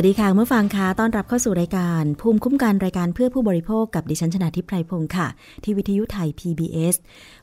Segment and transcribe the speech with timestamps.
[0.00, 5.26] วัสดีค่ะเมื่อฟังค่ะต้อนรับเข้าสู่รายการ ภูมิคุ้มกันรายการเพื่อผู้บริโภคกับดิฉันชนาทิพไพรพงศ์ค่ะ
[5.64, 6.94] ที่วิทยุไทย PBS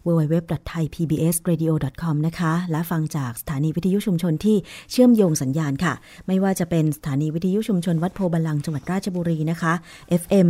[0.05, 4.57] www.thaipbsradio.com นะคะ และฟังจากสถานีวิทยุชุมชนที่
[4.91, 5.93] เชื่อมโยงสัญญาณค่ะ
[6.27, 9.73] ไม่ว่าจะเป็นสถานีวิทยุชุมชนวัดโพบาลังจังหวัดราชบุรีนะคะ
[10.22, 10.47] FM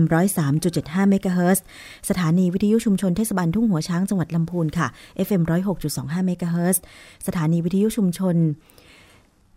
[0.55, 1.63] 103.75เมกะเฮิรตซ์
[2.09, 4.87] สถานีวิทยุชุมชนเทศบาลทุ่งหัวช้างจังหวัดลำพูนค่ะ
[5.27, 5.41] FM
[5.85, 6.81] 106.25เมกะเฮิรตซ์
[7.27, 8.37] สถานีวิทยุชุมชน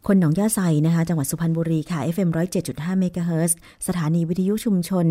[0.07, 2.29] คนหนองย่าไซนะคะจังหวัดสุพรรณบุรีค่ะ FM
[2.65, 5.07] 107.5เมกะเฮิรตซ์สถานีวิทยุชุมชน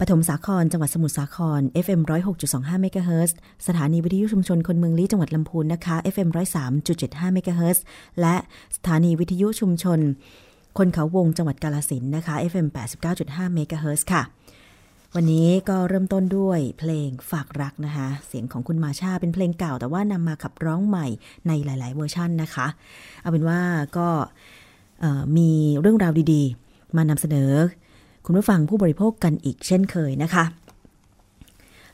[0.00, 2.00] ปฐมสาคร จังหวัดสมุทรสาคร FM
[2.40, 3.36] 106.25เมกะเฮิรตซ์
[3.66, 6.28] สถานีวิทยุชุมชนคนเมืองลี้จังหวัดลำพูนนะคะ FM
[6.82, 7.84] 103.75เมกะเฮิรตซ์
[8.20, 8.36] และ
[8.76, 9.98] สถานีวิทยุชุมชน
[10.78, 12.66] คนเขาวงจังหวัดกาฬสินธุ์นะคะ FM
[13.10, 14.22] 89.5เมกะเฮิรตซ์ค่ะ
[15.16, 21.06] วันนี้ก็เริ่มต้นด้วยเพลงฝากรักนะคะ เสียงของคุณมาชาเป็นเพลงเก่า แต่ว่านำมาขับร้องใหม่
[21.46, 22.66] ในหลาย ๆ เวอร์ชันนะคะ
[23.20, 23.60] เอาเป็นว่า
[23.96, 24.08] ก็
[25.36, 27.52] มีเรื่องราวดีๆ มานำเสนอ
[28.24, 30.44] คุณผู้ฟังผู้บริโภคกันอีกเช่นเคยนะคะ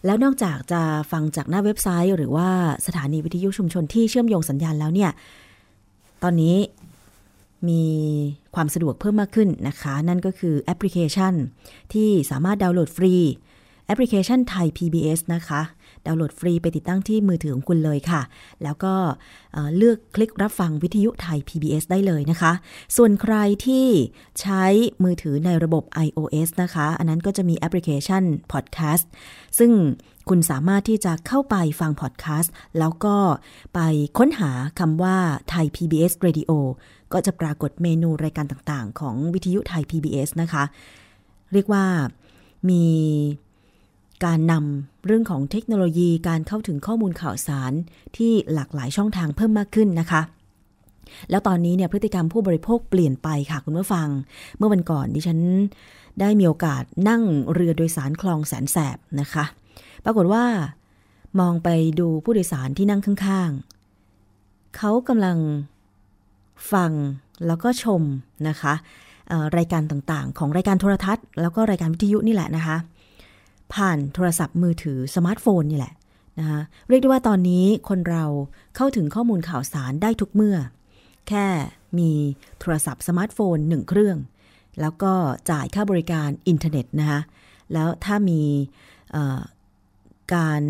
[0.04, 0.82] แล้วนอกจากจะ
[1.12, 2.48] ฟังจากหน้าเว็บไซต์ หรือว่า
[2.86, 5.10] สถานีวิทยุชุมชนที่เชื่อมโยงสัญญาณแล้วเนี่ย
[6.22, 6.56] ตอนนี้
[7.68, 7.84] มี
[8.54, 11.34] ความสะดวกเพิ่มมากขึ้นนะคะ นั่นก็คือแอปพลิเคชัน
[11.92, 13.14] ที่สามารถดาวน์โหลดฟรี
[13.86, 15.62] แอปพลิเคชันไทย PBS นะคะ
[16.06, 18.22] ดาวน์โหลดฟรีไปติดตั้งที่มือถือของคุณเลยค่ะ
[18.62, 18.94] แล้วก็
[19.52, 22.52] เอ่อเลือกคลิกรับฟังวิทยุไทย PBS ได้เลยนะคะ
[22.96, 23.34] ส่วนใคร
[23.66, 23.86] ที่
[24.40, 24.64] ใช้
[25.04, 28.22] มือถือในระบบ iOS นะคะ อันนั้นก็จะมีแอปพลิเคชัน
[28.52, 29.04] Podcast
[29.58, 29.72] ซึ่ง
[30.28, 33.16] คุณสามารถที่จะเข้าไปฟังพอดแคสต์แล้วก็
[33.74, 33.80] ไป
[34.18, 35.16] ค้นหาคำว่า
[35.50, 36.50] ไทย PBS Radio
[37.14, 40.64] ก็จะปรากฏเมนูรายการต่างๆ ของวิทยุไทย PBS นะคะ
[41.52, 41.84] เรียกว่า
[42.70, 42.84] มี
[44.24, 47.72] การนำเรื่องของเทคโนโลยีการเข้าถึงข้อมูลข่าวสาร
[48.16, 50.22] ที่หลากหลายช่องทางเพิ่มมากขึ้นนะคะ
[51.30, 54.08] แล้วตอนนี้เนี่ยพฤติกรรมผู้บริโภคเปลี่ยนไปค่ะคุณผู้ฟัง
[54.56, 55.40] เมื่อวันก่อนดิฉัน
[56.20, 57.22] ได้มีโอกาสนั่ง
[57.52, 59.44] เรือโดยสารคลองแสนแสบนะคะ
[60.04, 60.44] ปรากฏว่า
[61.40, 61.68] มองไป
[62.00, 65.38] ดูผู้โดยสารที่นั่งข้างๆ เขากำลัง
[66.72, 66.90] ฟัง
[67.46, 68.02] แล้วก็ชม
[68.48, 68.74] นะคะ
[69.56, 72.76] รายการต่างๆ ของรายการโทรทัศน์ แล้วก็รายการวิทยุนี่แหละนะคะ
[73.74, 75.92] ผ่านโทรศัพท์มือถือสมาร์ทโฟนนี่แหละ
[76.38, 78.24] นะคะเรียกได้ว่าตอนนี้คนเรา
[78.76, 80.56] เข้าถึงข้อมูลข่าวสารได้ทุกเมื่อ
[81.28, 81.46] แค่
[81.98, 82.10] มี
[82.60, 84.18] โทรศัพท์สมาร์ทโฟนหนึ่งเครื่อง
[84.80, 85.12] แล้วก็
[85.50, 87.20] จ่ายค่าบริการอินเทอร์เน็ตนะคะ
[87.72, 88.42] แล้วถ้ามี
[90.34, 90.62] การ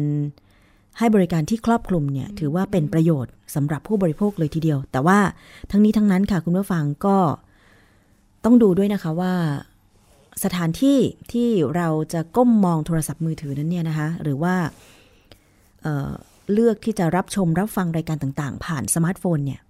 [0.98, 5.18] ให้บริการที่ครอบคลุมเนี่ยถือว่าเป็นประโยชน์สำหรับผู้บริโภคเลยทีเดียว แต่ว่า
[5.70, 7.16] ทั้งนี้ทั้งนั้นค่ะคุณผู้ฟังก็
[8.44, 9.34] ต้องดูด้วยนะคะว่า
[10.44, 10.98] สถานที่
[11.32, 14.54] ที่เราจะก้มมองโทรศัพท์มือถือนั้นเนี่ยนะคะ หรือว่า
[15.82, 19.60] เเลือกที่จะรับชมรับฟังรายการต่างๆ ผ่านสมาร์ทโฟนเนี่ย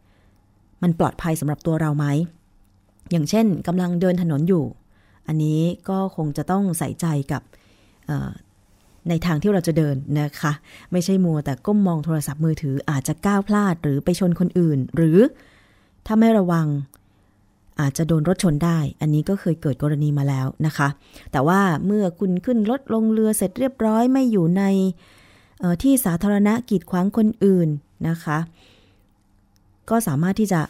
[0.82, 2.06] มันปลอดภัยสำหรับตัวเราไหม
[3.10, 4.64] อย่างเช่นกำลังเดินถนนอยู่
[5.26, 7.42] อันนี้ก็คงจะต้องใส่ใจกับ
[9.08, 10.52] ในทางที่เราจะเดินนะคะ
[10.92, 15.18] ไม่ใช่มัวแต่ก้มมองโทรศัพท์มือถืออาจจะก้าวพลาดหรือไปชนคนอื่น หรือ
[16.06, 16.66] ถ้าไม่ระวัง
[17.80, 20.88] อาจจะโดนรถชนได้ อันนี้ก็เคยเกิดกรณีมาแล้วนะคะ
[21.32, 24.62] แต่ว่าเมื่อคุณขึ้นรถลงเรือเสร็จเรียบร้อยไม่อยู่ใน
[25.62, 27.68] ออที่สาธารณะกีดขวางคนอื่น
[28.08, 28.38] นะคะ
[29.90, 30.60] ก็สามารถที่จะ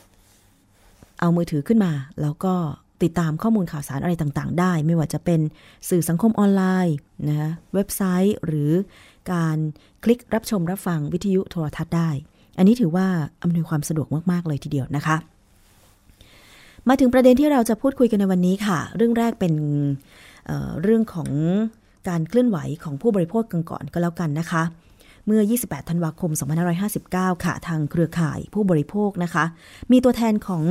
[1.20, 2.54] เอามือถือขึ้นมา แล้วก็
[3.02, 5.40] ติดตามข้อมูลข่าวสารอะไรต่างๆ ได้ ไม่ว่าจะเป็น
[5.88, 6.96] สื่อสังคมออนไลน์
[7.28, 8.70] นะคะเว็บไซต์ หรือ
[9.32, 9.56] การ
[10.04, 12.10] คลิกรับชมรับฟังวิทยุโทรทัศน์ได้
[12.58, 13.06] อันนี้ถือว่า
[13.42, 15.16] อำนวยความสะดวกมากๆเลยทีเดียวนะคะ
[16.88, 19.54] มาถึงประเด็นที่เราจะพูดคุยกันในวันนี้ค่ะ เรื่องแรกเป็น
[20.46, 21.30] เเรื่องของ
[22.08, 24.62] การเคลื่อนไหวของผู้บริโภคกันก่อนก็แล้วกันนะคะ
[25.26, 26.30] เมื่อ 28 ธันวาคม
[26.88, 29.44] 2559 ค่ะ ทางเครือข่ายผู้บริโภคนะคะ
[29.92, 30.64] มีตัวแทนของ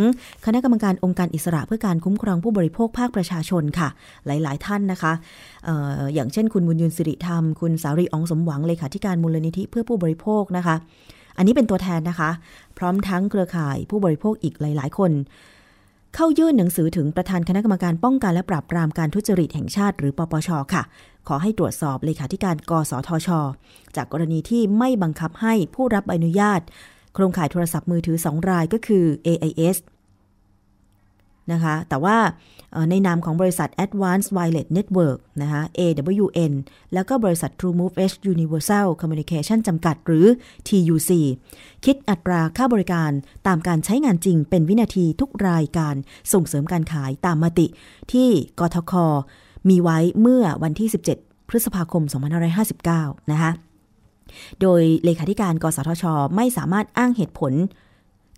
[0.45, 3.89] คณะกรรมการองค์การอิสระเพื่อการคุ้มครองผู้บริโภคภาคประชาชนค่ะ
[4.25, 5.13] หลาย ๆ ท่านนะคะ
[5.67, 5.69] อ
[5.99, 10.75] ออย่างเช่น คุณบุญยืนสิริธรรม คุณสารีอองสมหวังเลขาธิการมูลนิธิเพื่อผู้บริโภคนะคะ
[11.37, 12.29] อันนี้เป็นตัวแทนนะคะ
[12.77, 15.11] พร้อมทั้งเครือข่ายผู้บริโภคอีกหลาย ๆ คน
[16.15, 20.83] เข้ายื่นหนังสือถึงประธานคณะกรรมการป้องกันและปราบปรามการทุจริตแห่งชาติหรือปปชค่ะ
[21.27, 23.29] ขอให้ตรวจสอบเลขาธิการกสทช
[23.95, 26.61] จากกรณีที่ไม่บังคับให้ผู้รับใบอนุญาต
[27.13, 29.77] โครงข่ายโทรศัพท์มือถือ 2 รายก็คือ AIS
[31.51, 32.17] นะคะ แต่ว่า
[32.89, 36.53] ในนามของบริษัท Advanced Wireless Network นะคะ AWN
[36.93, 40.25] แล้วก็บริษัท TrueMove H Universal Communication จำกัดหรือ
[40.67, 41.11] TUC
[41.85, 43.11] คิดอัตราค่าบริการ
[43.47, 45.95] ตามการใช้งานจริงเป็นวินาทีทุกรายการ
[46.33, 47.67] ส่งเสริมการขายตามมติ
[48.11, 48.29] ที่
[48.59, 48.93] กทค
[49.69, 50.89] มีไว้เมื่อวันที่
[51.19, 52.03] 17 พฤษภาคม
[52.67, 53.51] 2559 นะคะ
[54.61, 56.03] โดยเลขาธิการ กสทช
[56.35, 57.53] ไม่สามารถอ้างเหตุผล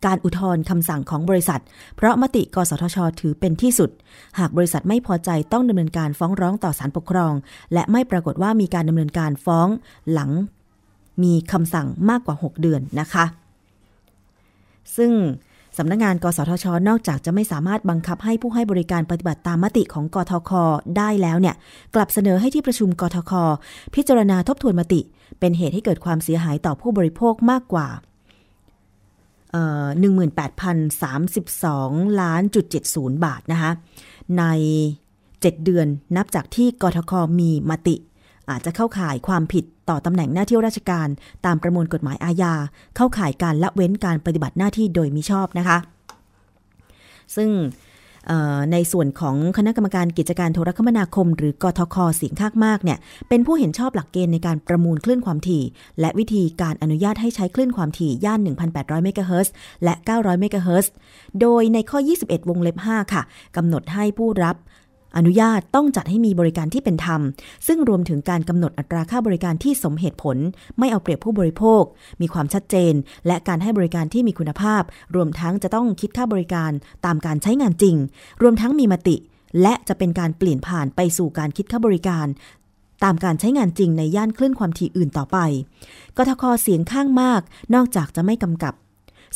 [0.05, 1.61] การอุทธรณ์คำสั่งของบริษัท
[1.95, 3.89] เพราะมติกสทช ถือเป็นที่สุด
[4.39, 7.33] หากบริษัทไม่พอใจต้องดำเนินการฟ้องร้องต่อศาลปกครอง
[7.73, 9.67] และไม่ปรากฏว่ามีการดำเนินการฟ้อง
[10.11, 10.31] หลัง
[11.23, 13.25] มีคำสั่งมากกว่า 6 เดือนนะคะ
[14.97, 15.11] ซึ่ง
[15.77, 20.51] สำนักงงาน กสทช นอกจากจะไม่สามารถบังคับให้ผู้ให้บริการปฏิบัติตามมติของกทค
[20.97, 21.55] ได้แล้วเนี่ย
[21.95, 23.31] กลับเสนอให้ที่ประชุมกทค
[23.95, 25.01] พิจารณาทบทวนมติ
[25.39, 27.87] เป็นเหตุให้เกิดความเสียหายต่อผู้บริโภคมากกว่า
[29.55, 33.71] 18,032 ล้านจุด70 บาทนะคะ
[34.39, 34.43] ใน
[35.19, 35.87] 7 เดือน
[36.17, 37.95] นับจากที่กทคมีมติ
[38.49, 41.07] อาจจะเข้าข่ายความผิดต่อตำแหน่งหน้าที่ราชการ
[41.45, 42.53] ตามประมวลกฎหมายอาญา
[42.95, 45.77] เข้าข่ายการละเว้นการปฏิบัติหน้าที่โดยมิชอบนะคะ
[47.35, 47.49] ซึ่ง
[48.71, 52.97] ในส่วนของคณะกรรมการกิจการโทรคมนาคม หรือกทคเสียงข้างมากเนี่ย
[53.29, 55.63] เป็นผู้เห็นชอบหลักเกณฑ์ในการประมูลคลื่นความถี่
[55.99, 58.39] และวิธีการอนุญาตให้ใช้คลื่นความถี่ย่าน
[58.71, 59.53] 1,800เมกะเฮิรตซ์
[59.83, 60.91] และ 900เมกะเฮิรตซ์
[61.41, 63.21] โดยในข้อ 21 วงเล็บ 5 ค่ะ
[63.55, 64.55] กำหนดให้ผู้รับ
[65.17, 67.21] อนุญาตต้องจัดให้มีบริการที่เป็นธรรม
[67.67, 70.37] ซึ่งรวมถึงการกำหนดอัตราค่าบริการที่สมเหตุผล
[70.79, 71.83] ไม่เอาเปรียบผู้บริโภค
[72.21, 72.93] มีความชัดเจน
[73.27, 74.81] และการให้บริการที่มีคุณภาพ
[75.15, 76.71] รวมทั้งจะต้องคิดค่าบริการ
[77.05, 77.95] ตามการใช้งานจริง
[78.41, 79.15] รวมทั้งมีมติ
[79.61, 82.27] และจะเป็นการเปลี่ยนผ่านไปสู่การคิดค่าบริการ
[83.03, 85.37] ตามการใช้งานจริงในย่านคลื่นความถี่อื่นต่อไป
[86.17, 87.41] กทคเสียงข้างมาก
[87.73, 88.73] นอกจากจะไม่กำกับ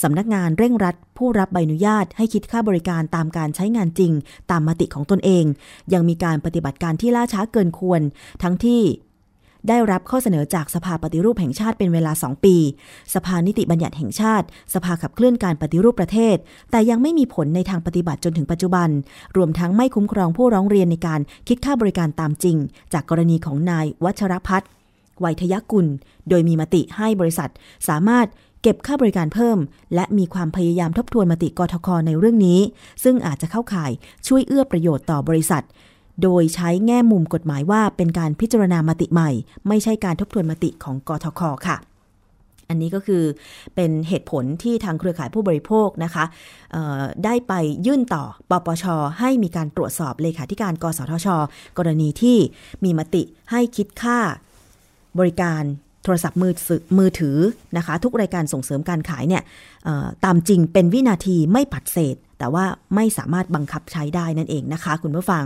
[0.04, 4.12] สำนักงานเร่งรัด ผู้รับใบอนุญาตให้คิดค่าบริการตามการใช้งานจริง
[4.52, 5.46] ตามมติของตนเอง
[5.94, 8.02] ยังมีการปฏิบัติการที่ล่าช้าเกินควร
[8.44, 8.84] ทั้งที่
[9.68, 12.56] ได้รับข้อเสนอจากสภาปฏิรูปแห่งชาติเป็นเวลา 2 ปี
[13.14, 16.38] สภานิติบัญญัติแห่งชาติ สภาขับเคลื่อนการปฏิรูปประเทศ
[16.72, 18.90] แต่ยังไม่มีผลในทางปฏิบัติจนถึงปัจจุบัน
[19.38, 22.58] รวมทั้งไม่คุ้มครองผู้ร้องเรียนในการคิดค่าบริการตามจริง
[22.94, 24.70] จากกรณีของนายวัชรพัฒน์
[25.20, 25.88] ไวยทยกุล
[26.30, 27.50] โดยมีมติให้บริษัท
[27.88, 28.28] สามารถ
[28.62, 29.58] เก็บค่าบริการเพิ่ม
[29.96, 32.60] และมีความพยายามทบทวนมติกทคในเรื่องนี้
[33.04, 33.92] ซึ่งอาจจะเข้าข่าย
[34.28, 35.64] ช่วยเอื้อประโยชน์ต่อบริษัท
[36.24, 39.30] โดยใช้แง่มุมกฎหมายว่าเป็นการพิจารณามติใหม่
[39.68, 41.78] ไม่ใช่การทบทวนมติของกทคค่ะ
[42.70, 43.24] อันนี้ก็คือ
[43.76, 46.26] เป็นเหตุผลที่ทางเครือข่ายผู้บริโภคนะคะ
[47.26, 47.54] ได้ไป
[47.86, 48.86] ยื่นต่อปปช
[49.20, 51.28] ให้มีการตรวจสอบเลขาธิการกสทช
[51.78, 52.38] กรณีที่
[52.84, 54.20] มีมติให้คิดค่า
[55.20, 55.64] บริการ
[56.04, 57.38] โทรศัพท์มือถือมือถือ
[57.78, 59.44] นะคะ ทุกรายการส่งเสริมการขายเนี่ย
[60.26, 62.66] ตามจริงเป็นวินาทีไม่ปัดเศษ แต่ว่า
[62.96, 65.44] ไม่สามารถบังคับใช้ได้นั่นเองนะคะ คุณผู้ฟัง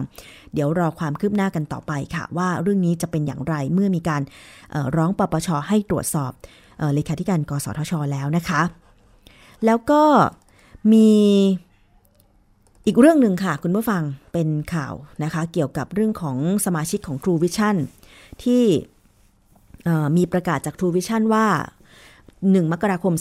[0.54, 4.22] เดี๋ยวรอความคืบหน้ากันต่อไปค่ะ ว่าเรื่องนี้จะเป็นอย่างไรเมื่อมีการ
[4.96, 6.32] ร้องปปชให้ตรวจสอบ
[6.94, 8.62] เลขาธิการกสทช แล้วนะคะ
[9.66, 10.04] แล้วก็
[10.94, 11.10] มี
[12.86, 14.94] อีกเรื่องหนึ่งค่ะ คุณผู้ฟังเป็นข่าว
[15.24, 17.76] นะคะ เกี่ยวกับเรื่องของสมาชิกของ True Vision
[18.44, 18.64] ที่
[20.18, 21.46] มีประกาศจาก True Vision ว่า
[22.12, 23.14] 1 มกราคม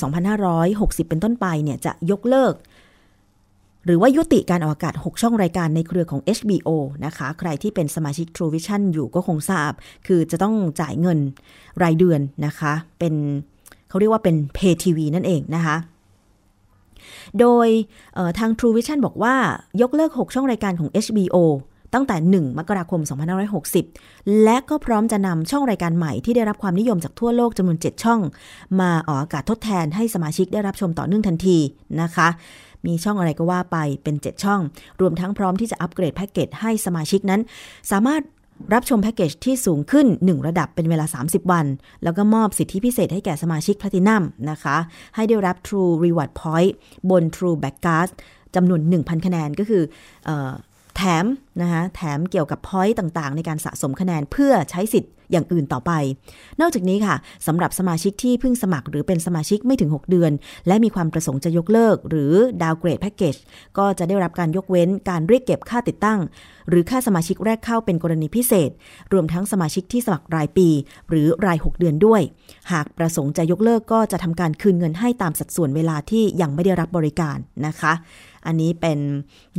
[0.50, 2.54] 2560 เป็นต้นไปเนี่ยจะยกเลิก
[3.87, 6.69] หรือว่ายุติการออกอากาศ 6 ช่องรายการในเครือของ HBO
[7.04, 9.71] นะคะ ใครที่เป็นสมาชิก True Vision อยู่ก็คงทราบ
[10.07, 11.19] คือจะต้องจ่ายเงิน
[11.83, 13.14] รายเดือนนะคะ เป็น
[13.88, 15.76] เขาเรียกว่าเป็น Pay TV นั่นเองนะคะ
[17.40, 17.69] โดย
[18.38, 19.35] ทาง True Vision บอกว่า
[19.83, 21.37] ยกเลิก 6 ช่องรายการของ HBO
[21.95, 23.01] ตั้งแต่ 1 มกราคม
[23.73, 28.21] 2560 และก็พร้อมจะนำช่องรายการใหม่ที่ได้รับความนิยมจากทั่วโลกจำนวน 7 ช่อง
[28.81, 31.59] มาออกอากาศทดแทนให้สมาชิกได้รับชมต่อเนื่องทันที
[32.03, 32.29] นะคะ
[32.87, 34.61] มีช่องอะไรก็ว่าไปเป็น 7 ช่อง
[35.01, 37.41] รวมทั้งพร้อมที่จะอัปเกรดแพ็กเกจให้สมาชิกนั้น
[37.93, 38.23] สามารถ
[38.75, 41.67] รับชมแพ็กเกจที่สูงขึ้น 1 ระดับเป็นเวลา 30 วัน
[42.05, 44.77] แล้วก็มอบสิทธิพิเศษให้แก่สมาชิก Platinum นะคะ
[45.15, 46.73] ให้ได้รับ True Reward Point
[47.11, 48.09] บน True Black Card
[48.55, 49.83] จำนวน 1,000 คะแนนก็คือ
[50.29, 50.31] อ
[50.97, 51.25] แถม
[51.61, 55.93] นะคะแถมเกี่ยวกับ point ต่างๆ ในการสะสมคะแนนเพื่อใช้สิทธิ์ อย่างอื่นต่อไป
[56.61, 57.15] นอกจากนี้ค่ะ
[57.47, 60.33] สำหรับสมาชิกที่เพิ่งสมัคร หรือเป็นสมาชิกไม่ถึง 6 เดือน
[60.67, 63.37] และมีความประสงค์จะยกเลิก หรือ downgrade แพ็กเกจ
[63.79, 66.21] ก็จะได้รับการยกเว้นการเรียกเก็บค่าติดตั้ง
[66.69, 68.71] หรือค่าสมาชิกแรกเข้าเป็นกรณีพิเศษ
[69.12, 70.69] รวมทั้งสมาชิกที่สมัครรายปี
[71.09, 72.23] หรือราย 6 เดือนด้วย
[72.73, 77.93] หากประสงค์จะยกเลิกก็จะทำการคืนเงินให้ตามสัดส่วนเวลาที่ยังไม่ได้รับบริการนะคะ
[78.47, 78.99] อันนี้เป็น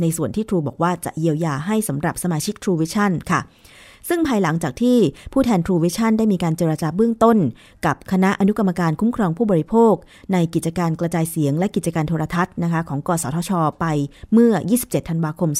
[0.00, 3.40] ในส่วนที่ True บอกว่าจะเยียวยาให้สำหรับสมาชิก True Vision ค่ะ
[4.08, 4.98] ซึ่งภายหลังจากที่
[5.32, 7.36] ผู้แทน True Vision ได้มีการเจรจาเบื้องต้น
[7.86, 9.94] กับคณะอนุกรรมการคุ้มครองผู้บริโภค
[10.32, 13.86] ในกิจการกระจายเสียงและกิจการโทรทัศน์นะคะของกสทช ไป
[14.32, 15.50] เมื่อ 27 ธันวาคม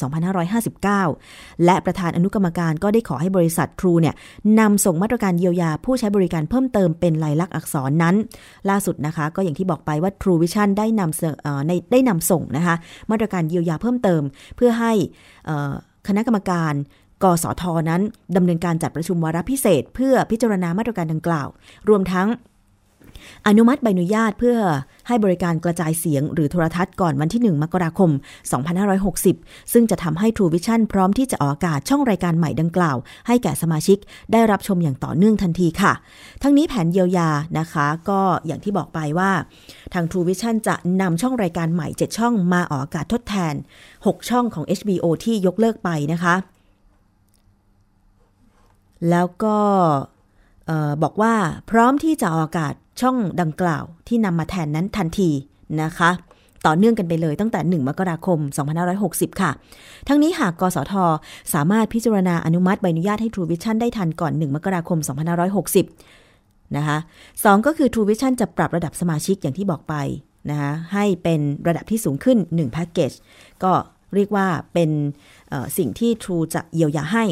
[0.97, 4.15] 2559 และประธานอนุกรรมการก็ได้ขอให้บริษัท True เนี่ย
[4.59, 8.15] นำส่งมาตรการเยียวยาผู้ใช้บริการเพิ่มเติมเป็นลายลักษณ์อักษรนั้น
[8.69, 12.75] ล่าสุดนะคะก็อย่างที่บอกไปว่า True Vision ได้นำในได้นำส่งนะคะ
[13.11, 14.21] มาตรการเยียวยาเพิ่มเติม
[14.55, 14.93] เพื่อให้
[16.07, 16.73] คณะกรรมการ
[17.23, 18.01] กสทนั้น
[18.35, 21.47] ดำเนินการจัดประชุมวาระพิเศษ เพื่อพิจารณามาตรการดังกล่าว
[21.89, 22.29] รวมทั้ง
[23.47, 24.57] อนุมัติใบอนุญาตเพื่อ
[25.07, 28.09] ให้บริการกระจายเสียงหรือโทรทัศน์ก่อนวันที่ 1 มกราคม
[28.91, 33.97] 2560 ซึ่งจะทำให้ True Vision พร้อมที่จะออกอากาศช่องรายการใหม่ดังกล่าว ให้แก่สมาชิก
[34.31, 35.93] ได้รับชมอย่างต่อเนื่องทันทีค่ะ
[36.43, 37.29] ทั้งนี้แผนเยียวยา
[37.59, 39.31] นะคะ ก็อย่างที่บอกไปว่า
[39.93, 43.53] ทาง True Vision จะนำช่องรายการใหม่ 7 ช่องมาออกอากาศทดแทน
[43.95, 46.35] 6 ช่องของ HBO ที่ยกเลิกไปนะคะ
[49.09, 49.57] แล้วก็
[51.03, 51.33] บอกว่า
[51.71, 55.29] พร้อมที่จะออกอากาศช่องดังกล่าวที่นำมาแทนนั้นทันที
[55.83, 56.11] นะคะ
[56.65, 58.39] ต่อเนื่องกันไปเลยตั้งแต่ 1 มกราคม
[58.89, 59.51] 2560 ค่ะ
[60.07, 60.93] ทั้งนี้หากกสท
[61.53, 64.99] สามารถพิจารณาอนุมัติใบอนุญาตให้ True Vision ได้ทันก่อน 1 มกราคม
[65.87, 66.97] 2560 นะคะ
[67.43, 69.95] สองก็คือ True Vision จะปรับระดับสมาชิกอย่างที่บอกไป
[70.49, 73.11] นะคะให้เป็นระดับที่สูงขึ้น 1 แพ็กเกจ
[73.63, 73.71] ก็
[74.15, 74.89] เรียกว่าเป็น
[75.77, 77.25] สิ่งที่ True จะเยียวยาให้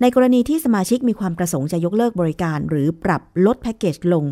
[0.00, 4.24] ในกรณีที่สมาชิกมีความประสงค์จะยกเลิกบริการ หรือปรับลดแพ็กเกจลง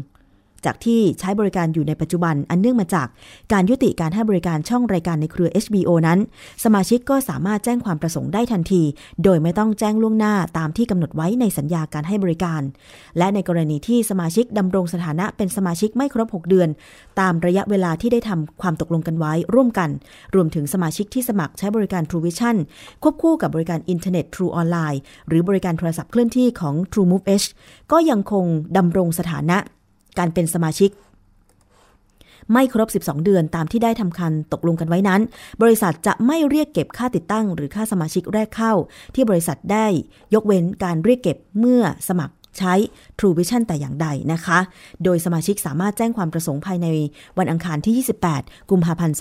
[0.65, 3.07] จากที่ใช้บริการอยู่ในปัจจุบันอันเนื่องมาจาก
[3.53, 6.19] การยุติการให้บริการช่องรายการในเครือ HBO นั้น
[6.65, 8.83] สมาชิกก็สามารถแจ้งความประสงค์ได้ทันที
[9.25, 12.63] โดยไม่ต้องแจ้งล่วงหน้าตามที่กำหนดไว้ในสัญญาการให้บริการ
[13.19, 16.69] และในกรณีที่สมาชิกดำรงสถานะเป็นสมาชิกไม่ครบ 6 เดือน
[17.21, 19.91] ตามระยะเวลาที่ได้ทำความตกลงกันไว้ร่วมกัน
[20.35, 22.57] รวมถึงสมาชิกที่สมัครใช้บริการ True Vision
[23.03, 24.99] ควบคู่กับบริการอินเทอร์เน็ต True Online
[25.29, 27.47] หรือบริการโทรศัพท์เคลื่อนที่ของ True Move H
[27.93, 28.45] ก็ยังคง
[28.77, 29.59] ดำรงสถานะ
[30.21, 30.91] การเป็นสมาชิก
[32.53, 35.21] ไม่ครบ 12 เดือนตามที่ได้ทำความตกลงกันไว้นั้น
[35.63, 38.73] บริษัทจะไม่เรียกเก็บค่าติดตั้ง หรือค่าสมาชิกแรกเข้า
[39.15, 39.87] ที่บริษัทได้
[40.35, 42.75] ยกเว้นการเรียกเก็บเมื่อสมัครใช้
[43.19, 44.59] True Vision แต่อย่างใดนะคะ
[45.05, 46.87] โดยสมาชิกสามารถแจ้งความประสงค์ภายใน
[47.39, 49.17] วันอังคารที่ 28 กุมภาพันธ์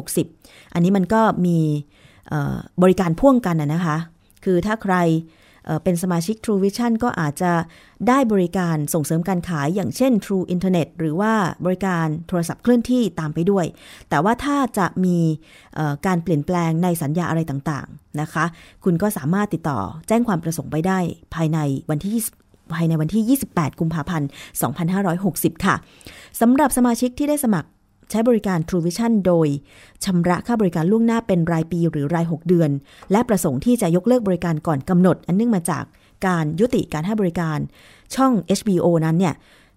[0.00, 1.58] 2560 อันนี้มันก็มี
[2.82, 3.96] บริการพ่วงกันนะคะ
[4.44, 4.94] คือถ้าใคร
[5.82, 7.52] เป็นสมาชิก True Vision ก็อาจจะ
[8.08, 11.32] ได้บริการส่งเสริมการขายอย่างเช่น True Internet หรือว่า
[11.64, 13.66] บริการโทรศัพท์เคลื่อนที่ตามไปด้วย
[14.10, 15.18] แต่ว่าถ้าจะมี
[16.06, 18.44] การเปลี่ยนแปลงในสัญญาอะไรต่างๆนะคะ
[18.84, 19.78] คุณก็สามารถติดต่อ
[20.08, 20.98] แจ้งความประสงค์ไปได้
[21.34, 21.58] ภายใน
[21.90, 24.28] วันที่ 20ภายในวันที่ 28 กุมภาพันธ์
[24.96, 25.74] 2560 ค่ะ
[26.40, 27.68] สำหรับสมาชิกที่ได้สมัคร
[28.12, 29.48] ใช้บริการ True Vision โดย
[30.04, 32.70] ชำระค่าบริการล่วงหน้าเป็นรายปีหรือราย 6 เดือน
[33.12, 35.84] และประสงค์ที่จะยกเลิกบริการก่อนกำหนด อันเนื่องมาจาก
[36.26, 37.58] การยุติการให้บริการ
[38.14, 39.34] ช่อง HBO นั้นเนี่ย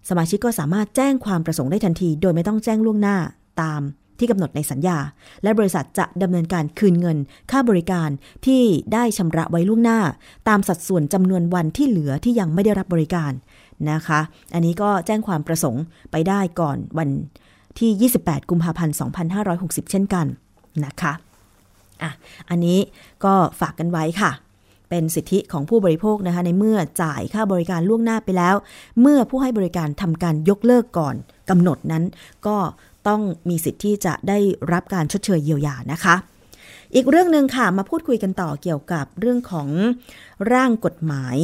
[0.10, 3.18] สมาชิกก็สามารถแจ้งความประสงค์ได้ทันที โดยไม่ต้องแจ้งล่วงหน้า
[3.62, 3.82] ตาม
[4.20, 4.98] ที่กำหนดในสัญญา
[5.44, 7.18] และบริษัทจะดำเนินการคืนเงิน
[7.52, 8.10] ค่าบริการ
[8.46, 8.64] ที่
[8.94, 10.00] ได้ชำระไว้ล่วงหน้า
[10.50, 13.32] ตามสัดส่วนจำนวนวันที่เหลือที่ยังไม่ได้รับบริการ
[13.92, 14.20] นะคะ
[14.54, 17.10] อันนี้ก็แจ้งความประสงค์ไปได้ก่อนวัน
[17.80, 18.96] ที่ 28 กุมภาพันธ์
[19.42, 20.26] 2560 เช่นกัน
[20.86, 21.14] นะคะ
[22.04, 22.12] อะ
[22.50, 22.80] อันนี้
[23.26, 24.32] ก็ฝากกันไว้ค่ะ
[24.90, 28.56] เป็นสิทธิของผู้บริโภคนะคะ ในเมื่อจ่ายค่าบริการล่วงหน้าไปแล้ว
[29.02, 31.16] เมื่อผู้ให้บริการทำการยกเลิกก่อน
[31.50, 32.04] กำหนดนั้น
[32.48, 32.58] ก็
[33.08, 34.38] ต้องมีสิทธิ์ที่จะได้
[34.74, 36.16] รับการชดเชยเยียวยานะคะ
[36.96, 39.70] อีกเรื่องหนึ่งค่ะมาพูดคุยกันต่อเกี่ยวกับเรื่องของ
[40.54, 41.38] ร่างกฎหมาย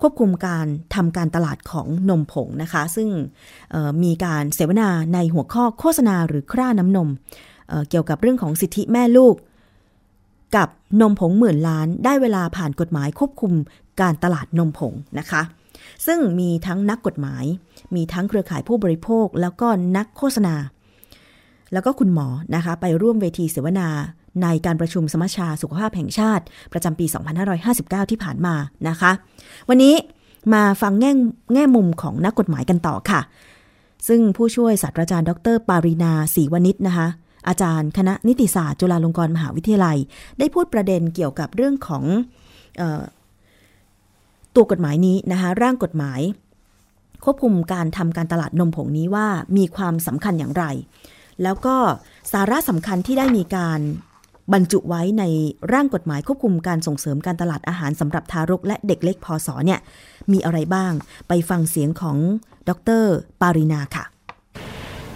[0.00, 3.08] ควบคุมการทำการตลาดของนมผงนะคะ ซึ่ง
[4.02, 7.08] มีการเสวนาในหัวข้อโฆษณาหรือคร่าน้ำนม
[7.68, 9.34] เเกี่ยวกับเรื่องของสิทธิแม่ลูก
[10.56, 10.68] กับ
[11.00, 13.52] นมผงหมื่นล้านได้เวลาผ่านกฎหมายควบคุม
[14.00, 15.42] การตลาดนมผงนะคะ
[16.06, 17.44] ซึ่งมีทั้งนักกฎหมาย
[17.94, 20.54] มีทั้งเครือข่ายผู้บริโภค แล้วก็นักโฆษณา
[21.72, 23.88] แล้วก็คุณหมอนะคะ ไปร่วมเวทีเสวนา
[24.42, 27.06] ในการประชุมสมัชชาสุขภาพแห่งชาติ ประจำปี
[27.58, 28.54] 2559 ที่ผ่านมา
[28.88, 29.12] นะคะ
[29.68, 29.94] วันนี้
[30.52, 31.12] มาฟังแง่
[31.54, 33.20] แง่มุมของนักกฎหมายกันต่อค่ะ
[34.08, 37.08] ซึ่งผู้ช่วยศาสตราจารย์ ดร ปารินาศรีวณิชนะคะ
[37.48, 39.98] อาจารย์คณะนิติศาสตร์จุฬาลงกรณ์มหาวิทยาลัย
[40.38, 42.04] ได้พูดประเด็นเกี่ยวกับเรื่องของ
[42.80, 43.02] ออ
[44.54, 46.20] ตัวกฎหมายนี้นะคะร่างกฎหมาย
[47.24, 50.64] ควบคุมการทำการตลาดนมผงนี้ว่ามีความสำคัญอย่างไร
[51.42, 51.76] แล้วก็
[52.32, 53.80] สาระสำคัญที่ได้มีการ
[54.52, 55.24] บรรจุไว้ใน
[55.72, 59.80] ร่างกฎหมายควบคุมการส่งเสริมการตลาดอาหารสำหรับทารกและเด็กเล็กพอสอเนี่ย
[60.32, 60.92] มีอะไรบ้าง
[61.28, 62.16] ไปฟังเสียงของ
[62.68, 62.70] ด
[63.02, 63.04] ร
[63.40, 64.04] ปารินาค่ะ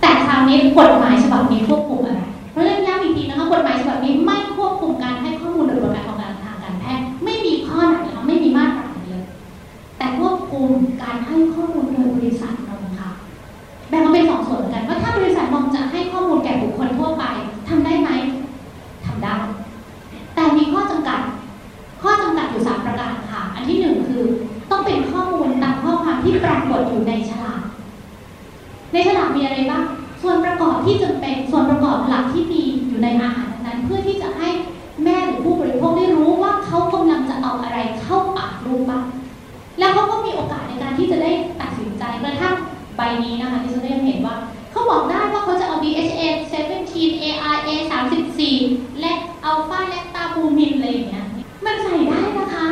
[0.01, 2.21] แต่คราวนี้กฎหมายฉบับนี้ควบคุมอะไร
[2.53, 9.25] เพราะเรื่องย้ำอีกทีนะคะกฎหมายฉบับนี้ไม่ควบคุมการให้ข้อมูลโดยประการของการทางการแพทย์ไม่มีข้อไหนนะคะไม่มีมาตราไหนเลย
[9.99, 10.69] แต่ควบคุม
[11.03, 13.11] การให้ข้อมูลโดยบริษัทนมค่ะ
[13.89, 17.25] แบ่งออกเป็นสองส่วนเหมือนกันว่าถ้าบริษัทนมจะให้ข้อมูลแก่บุคคลทั่วไป
[17.69, 18.11] ทำได้ไหม
[19.07, 19.37] ทำได้
[20.35, 21.21] แต่มีข้อจำ กัด
[22.03, 24.23] ข้อจำกัดอยู่สามประการค่ะ อันที่หนึ่งคือ
[24.71, 27.63] ต้องเป็นข้อมูลตามข้อความที่ปรากฏอยู่ในฉลาก
[28.93, 29.85] ในฉลากมีอะไรบ้าง
[30.23, 34.49] ส่วนประกอบที่จำเป็นส่วนประกอบหลักที่มีอยู่ในอาหารนั้น เพื่อที่จะให้
[35.05, 39.05] แม่หรือผู้บริโภคได้รู้ว่าเขากำลังจะเอาอะไรเข้าปากลูกบ้าง
[39.79, 42.55] แล้วเขาก็มีโอกาสในการที่จะได้ตัดสินใจกระทั่ง
[42.97, 44.37] ใบนี้นะคะที่ฉันได้เห็นว่า
[44.73, 46.23] เขาบอกได้ว่าเขาจะเอา DHA
[46.73, 47.69] 17 ARA
[48.33, 49.13] 34 และ
[49.45, 51.27] อัลฟาแลคตาบูมินอะไรอย่างเงี้ย
[51.65, 52.67] มันใส่ได้นะคะ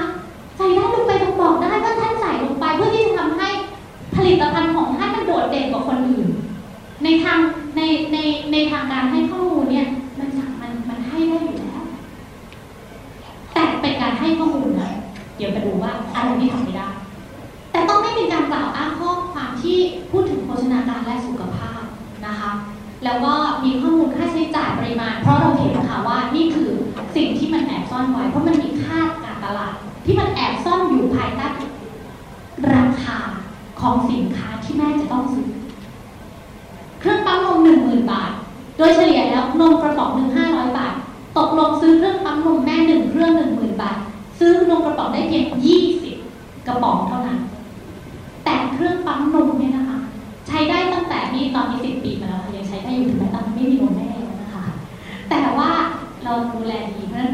[0.56, 3.48] ใส่ได้ลงไปต้องบอกได้ว่าท่านใส่ลงไปเพื่อที่จะทำให้
[4.16, 6.28] ผลิตภัณฑ์ของท่านมันโดดเด่นกว่าคนอื่น
[7.04, 7.38] ในทาง
[7.76, 7.80] ใน
[8.12, 8.18] ใน
[8.52, 9.86] ในทางการให้ข้อมูลเนี่ย
[10.18, 11.84] มันสามมันมันให้ได้อยู่แล้ว
[13.54, 14.90] แต่เป็นการให้ข้อมูลนะ
[15.36, 16.88] เดี๋ยวมาดูว่าอะไรที่ทำไม่ได้
[17.72, 19.78] แต่ต้องไม่เป็นการกล่าวอ้างข้อความที่
[20.10, 21.69] พูดถึงโภชนาการและสุขภาพ
[22.30, 22.52] นะคะ
[23.04, 26.70] แล้วก็มีข้อมูลค่าใช้จ่ายปริมาณ เพราะเราเห็นนะคะว่านี่คือ
[27.16, 31.48] สิ่งที่มันแอบซ่อนไว้ เพราะมันมีค่าการตลาด ที่มันแอบซ่อนอยู่ภายใต้
[32.74, 33.18] ราคา
[33.80, 35.50] ของสินค้าที่แม่จะต้องซื้อ
[37.00, 38.30] เครื่องปั๊มนมหนึ่งหมื่นบาท
[38.76, 40.94] โดยเฉลี่ยแล้วนมกระป๋องหนึ่งห้าร้อยบาท
[41.38, 43.96] ตกลงซื้อเครื่องปั๊มนมแม่หนึ่งเครื่องหนึ่งหมื่นบาท
[44.38, 46.16] ซื้อนมกระป๋องได้เพียงยี่สิบ
[46.66, 47.38] กระป๋องเท่านั้น
[48.44, 49.98] แต่เครื่องปั๊มนมเนี่ยนะคะ
[50.46, 51.94] ใช้ได้ตั้งแต่นี่ตอนนี้สิบ
[52.98, 54.64] อยู่ถึงแม้ตอนไม่มีนมแม่แล้วนะคะ
[55.30, 55.70] แต่ว่า
[56.24, 57.29] เราดูแลดีเพราะฉะนั้น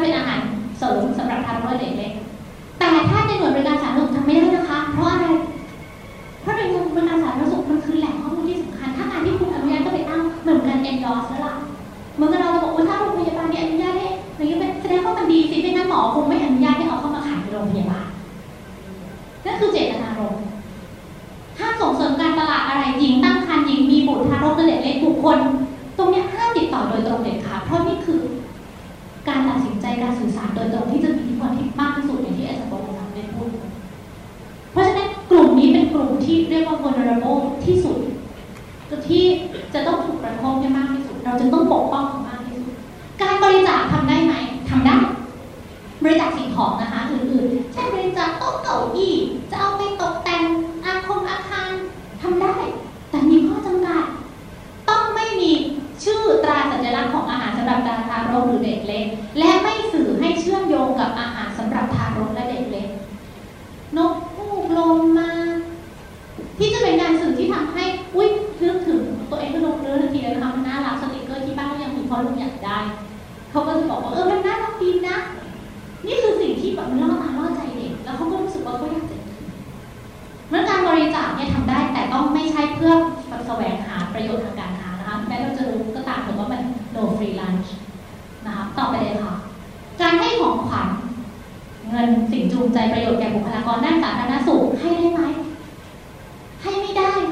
[0.00, 0.40] เป็นอาหาร
[0.78, 2.12] เสริมสำหรับทารกอยเด็กเล็ก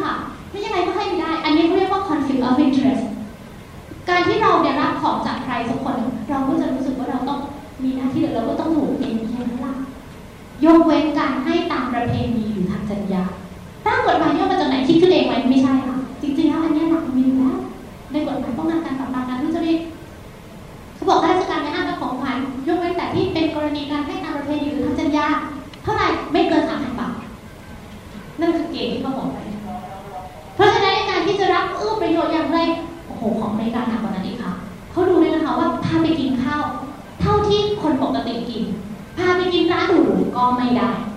[0.08, 0.14] ่ะ
[0.50, 3.04] ไม่ยังไงก็ให้ไม่ได้ อันนี้เขาเรียกว่า conflict of interest
[4.08, 5.98] การที่เราได้รับของจากใครสักคน
[6.30, 7.40] เราก็จะรู้สึกว่าเราต้อง
[7.82, 9.74] มีหน้าที่เราก็ต้องถูกเองแค่นั้นละ
[10.64, 13.24] ยกเว้นการให้ตามประเพณีหรือทางจรรยา
[13.86, 15.74] ร่างกฎหมายย่อมาจากไหนคิดขึ้นเองไหมไม่ใช่
[40.38, 41.07] ก็ไม่ได้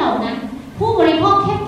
[0.00, 0.36] เหล่านั้น
[0.78, 1.62] ผู้บริโภคเข้ม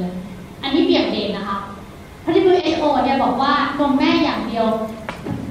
[0.00, 0.14] เลย
[0.62, 1.58] อันนี้เปบี่ยงเบนนะคะ
[2.24, 4.66] พระเนี่ยบอกว่านมแม่อย่างเดียว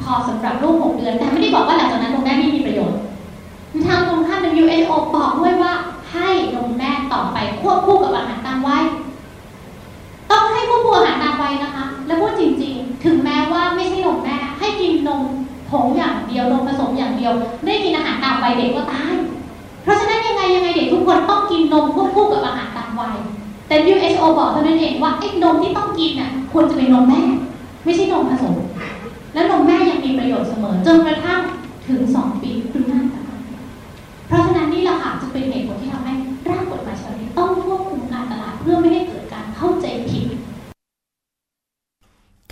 [0.02, 3.00] พอสำหรับลูก 6 เดือน แต่ไม่ได้บอกว่าหลังจากนั้นนมแม่ไม่มีประโยชน์
[3.86, 5.74] ทางตรงข้าม WHO บอกด้วยว่า
[6.14, 8.84] ให้นมแม่ต่อไปควบคู่กับอาหารตามวัย
[10.32, 15.22] ต้องให้ควบคู่อาหารตามวัยนะคะ และพูดจริง ๆ ถึงแม้ว่าไม่ใช่นมแม่ ให้กินนม
[15.70, 17.32] ผงอย่างเดียวนมผสมอย่างเดียว
[17.64, 19.16] ไม่กินอาหารตามวัยเด็กก็ตาย
[19.84, 23.18] เพราะฉะนั้นยังไงยังไงเด็กทุกคนต้องกินนมควบคู่กับอาหารตามวัย
[23.68, 27.22] แต่ WHO บอกเท่านั้นเองว่าไอ้นมที่ต้องกินน่ะควรจะเป็นนมแม่
[27.86, 28.56] ไม่ใช่นมผสม
[29.34, 31.42] แล้วนมแม่ยังมีประโยชน์เสมอ จนกระทั่ง
[31.88, 33.40] ถึงสองปีคุณแม่ตาย
[34.28, 36.14] เพราะฉะนั้นนี่แหละค่ะจะเป็นเหตุผลที่ทำให้
[36.50, 40.26] ร่างกฎหมายฉบับนี้ต้องควบคุมการตลาดเพื่อไม่ให้เกิดการเข้าใจผิด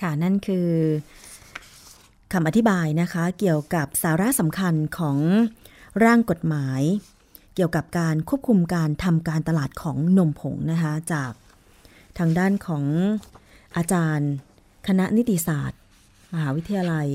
[0.01, 0.69] ค่ะนั่นคือ
[2.34, 5.17] คำอธิบายนะคะเกี่ยวกับสาระสำคัญของ
[6.04, 6.82] ร่างกฎหมาย
[7.56, 11.32] เกี่ยวกับการควบคุมการทำการตลาดของนมผงนะคะจาก
[12.18, 12.84] ทางด้านของ
[13.78, 14.32] อาจารย์
[14.88, 15.80] คณะนิติศาสตร์
[16.34, 17.08] มหาวิทยาลัย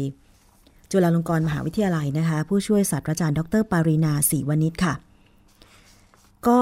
[0.91, 4.95] จุฬาลงกรณ์มหาวิทยาลัยนะคะ ผู้ช่วยศาสตราจารย์ ดร ปารีนาศรีวณิชค่ะ
[6.49, 6.61] ก็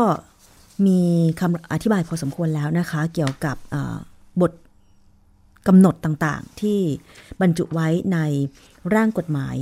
[0.87, 1.01] มี
[1.41, 3.57] คำอธิบายพอสมควรแล้วนะคะ เกี่ยวกับ
[4.41, 4.53] บท
[5.69, 6.79] กำหนดต่างๆ ที่
[7.41, 8.19] บรรจุไว้ใน
[8.95, 9.57] ร่างกฎหมาย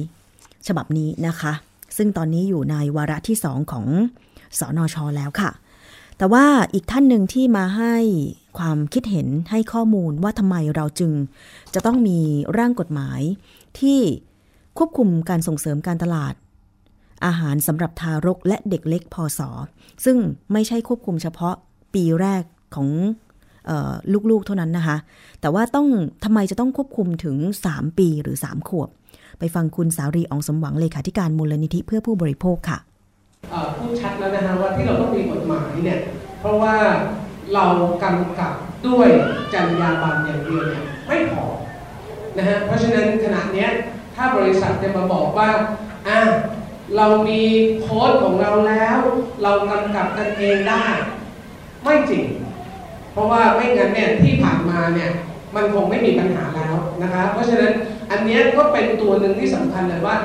[0.67, 1.53] ฉบับนี้นะคะ
[1.97, 3.87] ซึ่งตอนนี้อยู่ในวาระที่สองของ
[4.59, 5.51] สอนอชอแล้วค่ะ
[6.19, 7.95] แต่ว่าอีกท่านหนึ่งที่มาให้
[8.59, 11.13] ความคิดเห็นให้ข้อมูลว่าทำไมเราจึง
[11.75, 12.19] จะต้องมี
[12.59, 13.21] ร่างกฎหมาย
[13.79, 14.01] ที่
[14.79, 16.35] ควบคุมการส่งเสริมการตลาด
[17.27, 19.51] อาหารสำหรับทารกและเด็กเล็กพอสอ
[20.05, 20.17] ซึ่ง
[20.53, 21.55] ไม่ใช่ควบคุมเฉพาะ
[21.95, 22.43] ปีแรก
[22.75, 22.89] ของ
[23.71, 23.93] ออ
[24.31, 24.97] ลูกๆเท่านั้นนะคะ
[25.41, 25.89] แต่ว่าต้อง
[26.25, 27.37] ทำไมจะต้องควบคุมถึง
[27.69, 28.89] 3 ปีหรือ 3 ขวบ
[29.38, 32.79] ไปฟังคุณสารีองสมหวังเลขาธิการมูลนิธิเพื่อผู้บริโภคค่ะ
[33.79, 36.01] พูดชัดแล้วนะฮะว่าที่เราต้องมีกฎหมายเนี่ย
[36.40, 36.75] เพราะว่า
[37.55, 37.64] เรา
[38.03, 38.53] กำกับ
[38.87, 39.09] ด้วย
[39.55, 41.44] จรรยาบรรณอย่างเดียวเนี่ยไม่พอ
[42.38, 43.70] นะฮะเพราะฉะนั้นขณะเนี้ย
[44.14, 45.49] ถ้าบริษัทจะมาบอกว่า
[46.09, 46.20] อะ
[46.96, 47.42] เรามี
[47.81, 48.99] โค้ดของเราแล้ว
[49.42, 50.85] เรากำกับกันเองได้
[51.83, 52.25] ไม่จริง
[53.12, 55.11] เพราะว่าไม่งั้นเนี่ยที่ผ่านมาเนี่ย
[55.55, 57.72] มันคงไม่มีปัญหาแล้วนะคะเพราะฉะนั้น
[58.11, 60.16] อันนี้ก็เป็นตัวหนึ่งที่สำคัญเลยว่า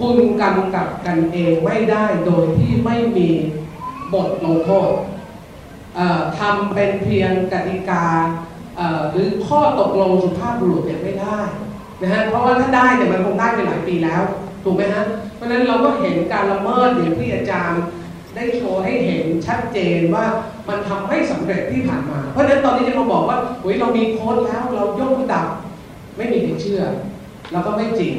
[0.00, 3.28] คุณกำกับกันเองไม่ได้โดยที่ไม่มี
[4.14, 4.90] บทลงโทษ
[6.38, 8.04] ทำเป็นเพียงกติกา
[9.12, 11.38] หรือข้อตกลงสุภาพบุรุษเนี่ยไม่ได้
[12.02, 14.22] นะฮะเพราะว่าถ้าได้เนี่ยมันคงได้ไปหลายปีแล้ว
[14.64, 15.04] ถูกไหมฮะ
[15.36, 17.82] เพราะฉะนั้นเราก็เห็นการละเมิดอย่างที่อาจารย์
[18.34, 20.24] ได้โชว์ให้เห็นชัดเจนว่า
[20.68, 25.46] มันทำไม่สำเร็จที่ผ่านมา เพราะฉะนั้นตอนนี้จะมาบอกว่าโอ้ยเรามีโค้ดแล้วเรายกระดับ
[26.16, 26.82] ไม่มีใครเชื่อ
[27.52, 28.14] แล้วก็ไม่จริง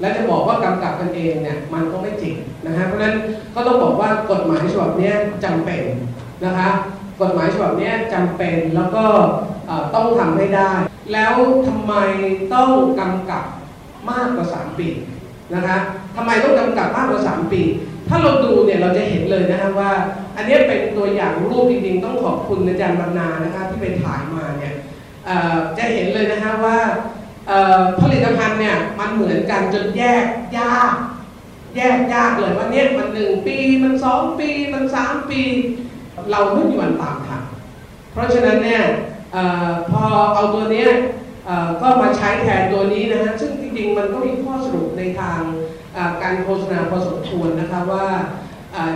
[0.00, 2.34] และจะบอกว่ากำกับกันเองเนี่ยมันก็ไม่จริง
[2.66, 3.16] นะฮะเพราะฉะนั้น
[3.54, 5.82] ก็ต้องบอกว่ากฎหมายฉบับนี้ยจำเป็น
[6.44, 6.68] นะคะ
[7.20, 9.04] กฎหมายฉบับนี้ยจำเป็นแล้วก็
[9.94, 10.70] ต้องทำให้ได้
[11.12, 11.34] แล้ว
[11.66, 11.94] ทำไม
[12.54, 13.44] ต้องกำกับ
[14.10, 14.88] มากกว่า 3 ปี
[15.54, 15.76] นะคะ
[16.16, 17.62] ทำไมต้องกำกับมากกว่า 3 ปี
[18.08, 19.90] ถ้าเราดูเนี่ยเราจะเห็นเลยนะคะว่า
[20.36, 24.74] อันนี้เป็นตัวอย่างรูปจริงๆ ต้องขอบคุณอาจารย์บรรณานะคะที่ไปถ่ายมาเนี่ย
[25.78, 26.78] จะเห็นเลยนะคะว่า
[28.00, 30.24] ผลิตภัณฑ์เนี่ยมันเหมือนกันจนแยก
[30.58, 30.94] ยาก
[31.76, 35.42] แยกยากเลยว่าเนี่ยมันหนึ่งปีมันสองปีมันสามปี
[36.30, 37.42] เราไม่มีวันตามทัน
[38.12, 38.82] เพราะฉะนั้นเนี่ย
[39.34, 39.36] อ
[39.68, 40.02] อพอ
[40.34, 40.90] เอาตัวเนี้ย
[41.82, 45.40] ก็มาใช้แทนตัวนี้นะฮะซึ่งจริงๆมันก็มีข้อสรุปในทาง
[46.22, 48.06] การโฆษณาพอสมควรนะคะว่า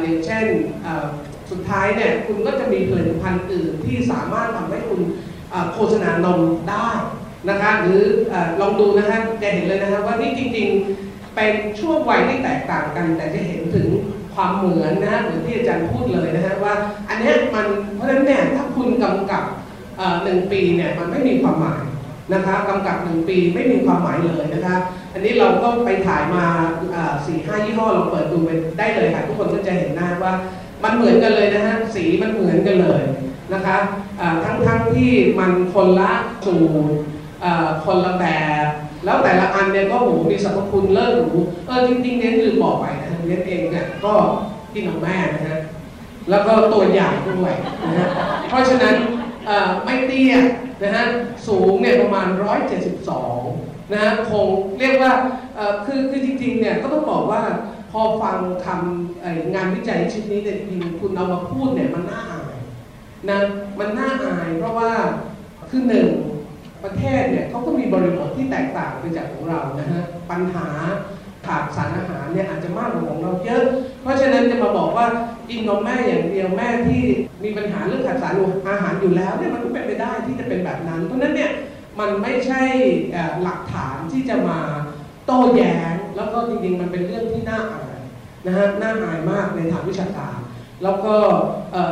[0.02, 0.44] อย่างเช่น
[1.50, 5.00] สุดท้ายเนี่ยคุณก็จะมีผลิตภัณฑ์อื่นที่สามารถทำให้คุณ
[5.74, 6.40] โฆษณานม
[6.70, 6.88] ได้
[7.48, 8.02] นะคะหรือ
[8.32, 13.88] อลองดูนะคะจะเห็นเลยนะคะว่านี่จริงๆเป็นช่วงวัยที่แตกต่างกัน แต่จะเห็นถึง
[14.34, 16.74] ความเหมือนนะฮะเหมือนที่อาจารย์พูดเลยนะฮะว่า
[17.08, 19.44] อันนี้มันเพราะฉะนั้นเนี่ยถ้าคุณกำกับ
[20.24, 21.82] หนึ่งปีเนี่ยมันไม่มีความหมาย
[22.34, 24.76] นะคะกำกับหนึ่งปีไม่มีความหมายเลยนะคะ
[25.12, 26.44] อันนี้เราก็ไปถ่ายมา
[27.26, 30.32] สี่ห้ายี่ห้อเราเปิดดูไปได้เลยค่ะทุกคนก็จะเห็นหน้าว่า
[30.84, 33.02] มันเหมือนกันเลยนะฮะสีมันเหมือนกันเลย
[33.54, 33.76] นะคะ
[34.44, 36.12] ทั้งทั้งที่มันคนละ
[36.46, 36.56] สู
[36.88, 36.94] ตร
[37.84, 38.26] คนละแบ
[38.64, 38.66] บ
[39.04, 41.30] แล้วแต่ละอันเนี่ยก็โหมีสรรพคุณเลิศหรู
[41.66, 44.12] เออจริงๆเน้นลืมบอกไปนะเน้นเองเนี่ยก็
[44.74, 45.60] กินของแม่นะฮะ
[46.30, 47.54] แล้วก็ตัวใหญ่ด้วย
[47.84, 48.08] นะฮะ
[48.48, 48.94] เพราะฉะนั้น
[49.84, 50.34] ไม่เตี้ย
[50.82, 51.04] นะฮะ
[51.46, 52.26] สูงเนี่ยประมาณ
[53.10, 54.46] 172นะฮะคง
[54.78, 55.12] เรียกว่า
[55.56, 57.42] เอ่อคือคือจริงๆเนี่ยก็ต้องบอกว่า
[57.92, 62.56] พอฟังคำงานวิจัยชิ้นนี้เนี่ยจริงคุณเอามาพูดเนี่ยมันน่าอาย
[63.30, 63.38] นะ
[63.78, 64.90] มันน่าอายเพราะว่า
[65.70, 66.08] คือหนึ่ง
[66.84, 70.68] ประเทศเนี่ยเขาก็มีบริบทที่แตกต่างไปจากของเรานะฮะปัญหา
[71.46, 73.64] ขาดสารอาหารเนี่ยอาจจะมากกว่าของเราเยอะ
[74.02, 75.06] เพราะฉะนั้นจะมาบอกว่า
[75.48, 77.02] กินนมแม่อย่างเดียวแม่ที่
[77.44, 78.34] มีปัญหาเรื่องขาดสาร
[78.68, 81.50] อาหารอยู่แล้วเนี่ยมันก็เป็นไปได้ที่จะเป็นแบบนั้น เพราะฉะนั้นเนี่ย
[82.00, 82.62] มันไม่ใช่
[83.42, 84.58] หลักฐานที่จะมา
[85.26, 87.98] โต้แย้งแล้วก็จริงๆมันเป็นเรื่องที่น่าอาย
[88.46, 90.38] นะฮะน่าอายมากในทางวิชาการ
[90.84, 91.14] แล้วก็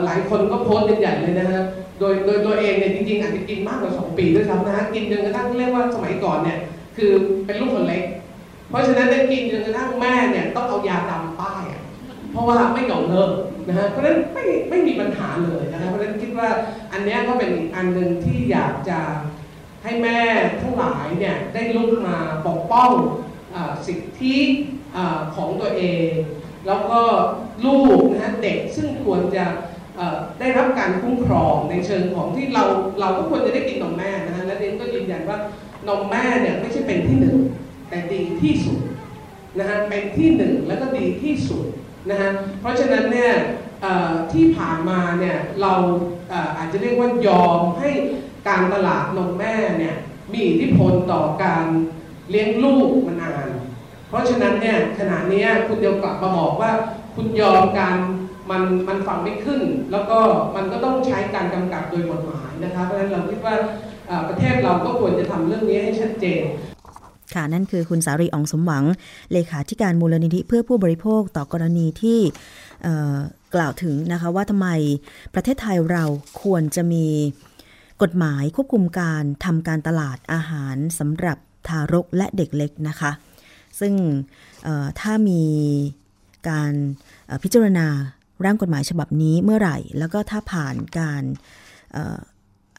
[0.04, 1.62] หลายคนก็โพสต์กันใหญ่เลยนะฮะ
[1.98, 6.58] โดยโดยตัวเองเนี่ยจริงๆอาจจะกินมากกว่า 2 ปีด้วยซ้ำนะฮะกินจนกระทั่งเรียกว่าสมัยก่อนเนี่ย
[6.96, 7.12] คือ
[7.46, 8.02] เป็นลูกคนเล็ก
[8.68, 11.62] เพราะฉะนั้นได้กินจนกระทั่งแม่เนี่ยต้องเอายาดำป้าย
[12.30, 13.32] เพราะว่าไม่ยอมเลิก
[13.68, 16.48] นะฮะเพราะฉะนั้นไม่ไม่มีปัญหาเลยนะฮะเพราะฉะนั้นคิดว่า
[16.92, 19.00] อันนี้ก็เป็นอีกอันหนึ่งที่อยากจะ
[19.82, 20.18] ให้แม่
[20.60, 22.90] ทั้งหลายเนี่ยได้ลุกมาปกป้อง
[23.54, 24.36] อสิทธิ
[25.34, 26.08] ของตัวเอง
[26.66, 27.00] แล้วก็
[27.66, 29.44] ลูกนะฮะเด็กซึ่งควรจะ
[30.40, 32.64] ได้รับการคุ้มครองในเชิงของที่เรา
[33.00, 35.38] เราก็ควรจะได้กินนมแม่นะฮะและเดนก็ยืนยันว่า
[35.88, 37.36] นมแม่เนี่ยไม่ใช่เป็นที่หนึ่ง
[37.88, 38.80] แต่ดีที่สุด
[39.58, 41.64] นะฮะเป็นที่หนึ่งแล้วก็ดีที่สุด
[42.10, 43.32] นะฮะเพราะฉะนั้นเนี่ย
[44.32, 45.72] ที่ผ่านมาเนี่ยเรา
[46.28, 47.90] เอ่ออาจจะเรียกว่ายอมให้
[48.48, 49.96] การตลาดนมแม่เนี่ย
[50.32, 51.64] มีอิทธิพลต่อการ
[52.30, 53.48] เลี้ยงลูกมานาน
[54.12, 56.70] เพราะฉะนั้นเนี่ยขณะนี้คุณเดียวกลับมาบอกว่า
[57.16, 57.96] คุณยอมการ
[58.50, 60.18] มันมันฟังไม่ขึ้น แล้วก็
[60.56, 63.54] มันก็ต้องใช้การกำกับโดยกฎหมายนะคะเพราะฉะนั้นเราคิดว่า
[64.28, 66.42] ประเทศเราก็ควรจะทำเรื่องนี้ให้ชัดเจน
[67.34, 68.84] ค่ะนั่นคือคุณสารีอองสมหวัง
[69.32, 72.18] เลขาธิการมูลนิธิเพื่อผู้บริโภคต่อกรณีที่
[73.54, 74.68] กล่าวถึงนะคะว่าทำไม
[75.34, 76.04] ประเทศไทยเรา
[76.42, 77.06] ควรจะมี
[78.02, 81.38] กฎหมายควบคุมการทำการตลาดอาหารสำหรับ
[81.68, 83.10] ทารกและเด็กเล็กนะคะ
[83.82, 83.94] ซึ่ง
[85.00, 85.42] ถ้ามี
[86.48, 86.72] การ
[87.42, 87.86] พิจารณา
[88.44, 91.22] ร่างกฎหมายฉบับนี้เมื่อไหร่ แล้วก็ถ้าผ่านการ
[91.92, 92.18] เอ่อ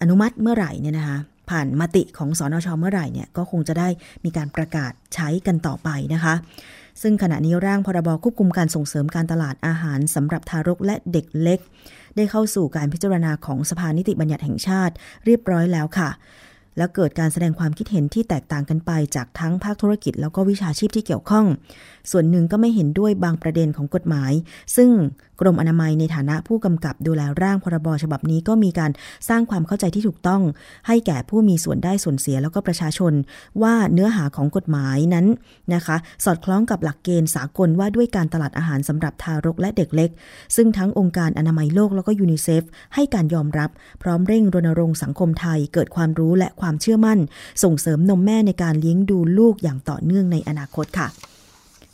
[0.01, 3.87] อนุมัติเมื่อไหร่เนี่ยนะคะผ่านมติของสอนชเมื่อไหร่เนี่ยก็คงจะได้
[4.25, 6.33] มีการประกาศใช้กันต่อไปนะคะ
[7.01, 11.59] ซึ่งขณะนี้ร่างพรบควบคุมการส่งเสริมการตลาดอาหารสำหรับทารกและเด็กเล็ก
[12.15, 14.93] ได้เข้าสู่การพิจารณาของสภานิติบัญญัติแห่งชาติ
[15.25, 16.09] เรียบร้อยแล้วค่ะ
[16.77, 21.45] แล้วเกิดการแสดงความคิดเห็นที่แตกต่างกันไปจากทั้งภาคธุรกิจแล้วก็วิชาชีพที่เกี่ยวข้อง
[22.11, 24.31] ส่วนหนึ่งก็ไม่เห็นด้วยบางประเด็นของกฎหมาย
[24.75, 24.89] ซึ่ง
[25.45, 28.91] รมอนามัยในฐานะผู้กำกับดูแลร่างพรบฉบับนี้ก็มีการ
[29.29, 30.41] สร้างความเข้าใจที่ถูกต้อง
[30.87, 33.13] ให้แก่ผู้มีส่วนได้ส่วนเสียแล้วก็ประชาชน
[33.61, 35.25] ว่าเนื้อหาของกฎหมายนั้น
[35.73, 40.09] นะคะ สอดคล้องกับหลักเกณฑ์สากลว่าด้วยการตลาดอาหารสำหรับทารกและเด็กเล็ก
[40.55, 42.63] ซึ่งทั้งองค์การอนามัยโลกแล้วก็ยูนิเซฟ
[42.95, 43.69] ให้การยอมรับ
[44.01, 47.19] พร้อมเร่งรณรงค์สังคมไทย เกิดความรู้และความเชื่อมั่น
[47.63, 51.07] ส่งเสริมนมแม่ในการเลี้ยงดูลูกอย่างต่อเนื่องในอนาคตค่ะ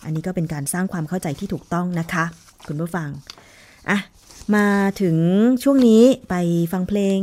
[0.04, 2.26] อันนี้ก็เป็นการสร้างความเข้าใจที่ถูกต้องนะคะ
[2.68, 3.10] คุณผู้ฟัง
[3.89, 3.97] อะ
[4.55, 4.68] มา
[5.01, 5.18] ถึง
[5.64, 6.36] ช่วงนี้ไป
[6.72, 7.20] ฟังเพลง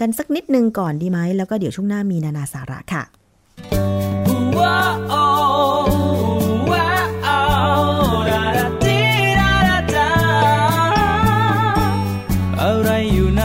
[0.00, 3.02] กันสักนิดนึงก่อนดีไหม แล้วก็เดี๋ยวช่วงหน้ามีนานาสาระค่ะ
[4.58, 5.24] ว้าว
[6.72, 6.90] ว้า
[7.80, 7.82] ว
[8.30, 9.00] ดาดาดี
[9.40, 10.10] ดาดาดา
[12.62, 13.44] อะไรอยู่ใน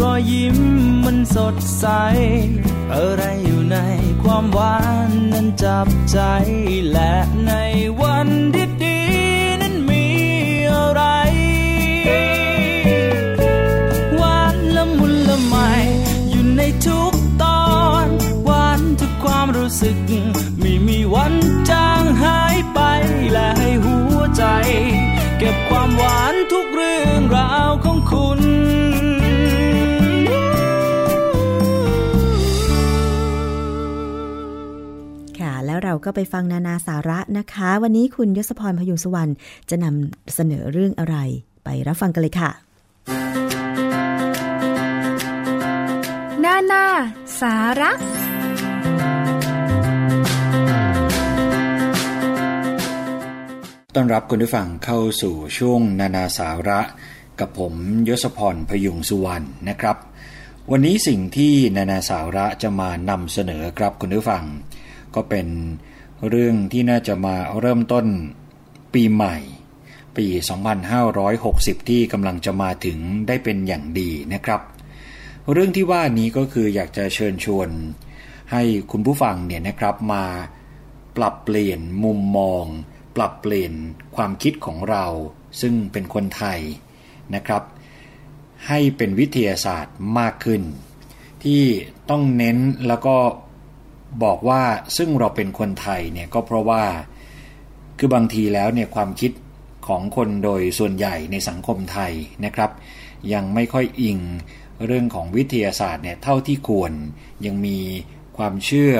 [0.00, 0.58] รอยยิ้ม
[1.04, 1.86] มันสดใส
[2.94, 3.78] อะไรอยู่ใน
[4.22, 4.76] ความหวา
[5.08, 6.18] นนั้นจับใจ
[6.92, 7.14] และ
[7.46, 7.52] ใน
[8.00, 8.63] วันดีๆ
[35.74, 39.32] แล้วเราก็ไปฟังนานาสาระนะคะ วันนี้คุณยศพรพยุงสวรรณ
[39.70, 41.16] จะนำเสนอเรื่องอะไร
[41.64, 42.50] ไปรับฟังกันเลยค่ะ
[46.44, 46.84] นานา
[47.40, 47.90] สาระ
[53.94, 56.80] ต้อนรับคุณผู้ฟังเข้าสู่ช่วงนานาสาระ
[57.40, 57.74] กับผม
[58.08, 59.96] ยศพรพยุงสุวรรณนะครับ
[60.70, 64.44] วันนี้สิ่งที่นานาสาระจะมานำเสนอครับคุณผู้ฟัง
[65.14, 65.46] ก็เป็น
[66.28, 68.06] เรื่องที่น่าจะมาเริ่มต้น
[68.94, 69.36] ปีใหม่
[70.16, 70.26] ปี
[71.08, 72.98] 2560 ที่กำลังจะมาถึง
[73.28, 74.60] ได้เป็นอย่างดีนะครับ
[75.52, 77.68] เรื่องที่ว่านี้ก็คืออยากจะเชิญชวน
[78.52, 80.24] ให้คุณผู้ฟังเนี่ยนะครับมา
[81.16, 82.64] ปรับเปลี่ยนมุมมอง
[83.16, 83.72] ปรับเปลี่ยน
[84.16, 85.04] ความคิดของเรา
[85.60, 86.60] ซึ่งเป็นคนไทย
[87.34, 87.62] นะครับ
[88.68, 90.62] ให้เป็นวิทยาศาสตร์มากขึ้น
[91.44, 91.62] ที่
[92.10, 92.58] ต้องเน้น
[92.88, 93.16] แล้วก็
[94.22, 94.62] บอกว่า
[94.96, 96.82] ซึ่งเราเป็นคนไทยเนี่ยก็เพราะว่า
[97.98, 99.32] คือบางทีแล้วเนี่ยความคิด
[99.86, 102.12] ของคนโดยส่วนใหญ่ในสังคมไทย
[102.44, 102.70] นะครับ
[103.32, 104.18] ยังไม่ค่อยอิง
[104.86, 106.92] เรื่องของวิทยาศาสตร์เนี่ยเท่าที่ควร
[107.46, 107.78] ยังมี
[108.36, 108.94] ความเชื่อ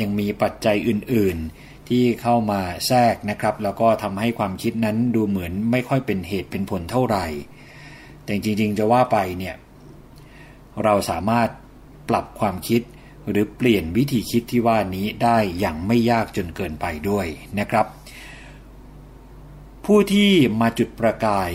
[0.00, 7.26] ยังมีปัจจัยอื่น ๆ ที่เข้ามาแทรกนะครับ แล้วก็ทำให้ความคิดนั้นดูเหมือนไม่ค่อยเป็นเหตุเป็นผลเท่าไหร่
[8.24, 9.54] แต่จริง ๆ จะว่าไปเนี่ย
[10.84, 11.48] เราสามารถ
[12.08, 12.82] ปรับความคิด
[13.30, 17.26] หรือเปลี่ยนวิธีคิดที่ว่านี้ได้อย่างไม่ยากจนเกินไปด้วย
[17.58, 17.86] นะครับ
[19.84, 21.50] ผู้ที่มาจุดประกาย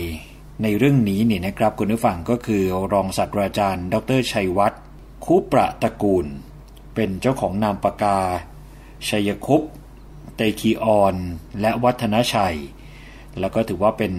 [0.62, 2.62] ในเรื่องนี้เนี่ยนะครับคุณผู้ฟังก็คือ
[2.92, 4.82] รองศาสตราจารย์ ดรชัยวัฒน์
[5.24, 6.26] คุประตะกูล
[6.94, 8.18] เป็นเจ้าของนามปากกา
[9.08, 9.62] ชัยคุป
[10.36, 11.14] เตคีออน
[11.60, 12.56] และวัฒนชัย
[13.40, 14.12] แล้วก็ถือว่าเป็น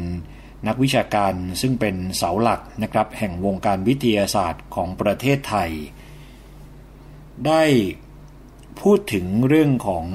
[0.67, 5.71] นักวิชาการซึ่งเป็นเสาหลักนะครับ แห่งวงการวิทยาศาสตร์ของประเทศไทย
[7.47, 7.63] ได้
[8.81, 10.05] พูดถึงเรื่องของ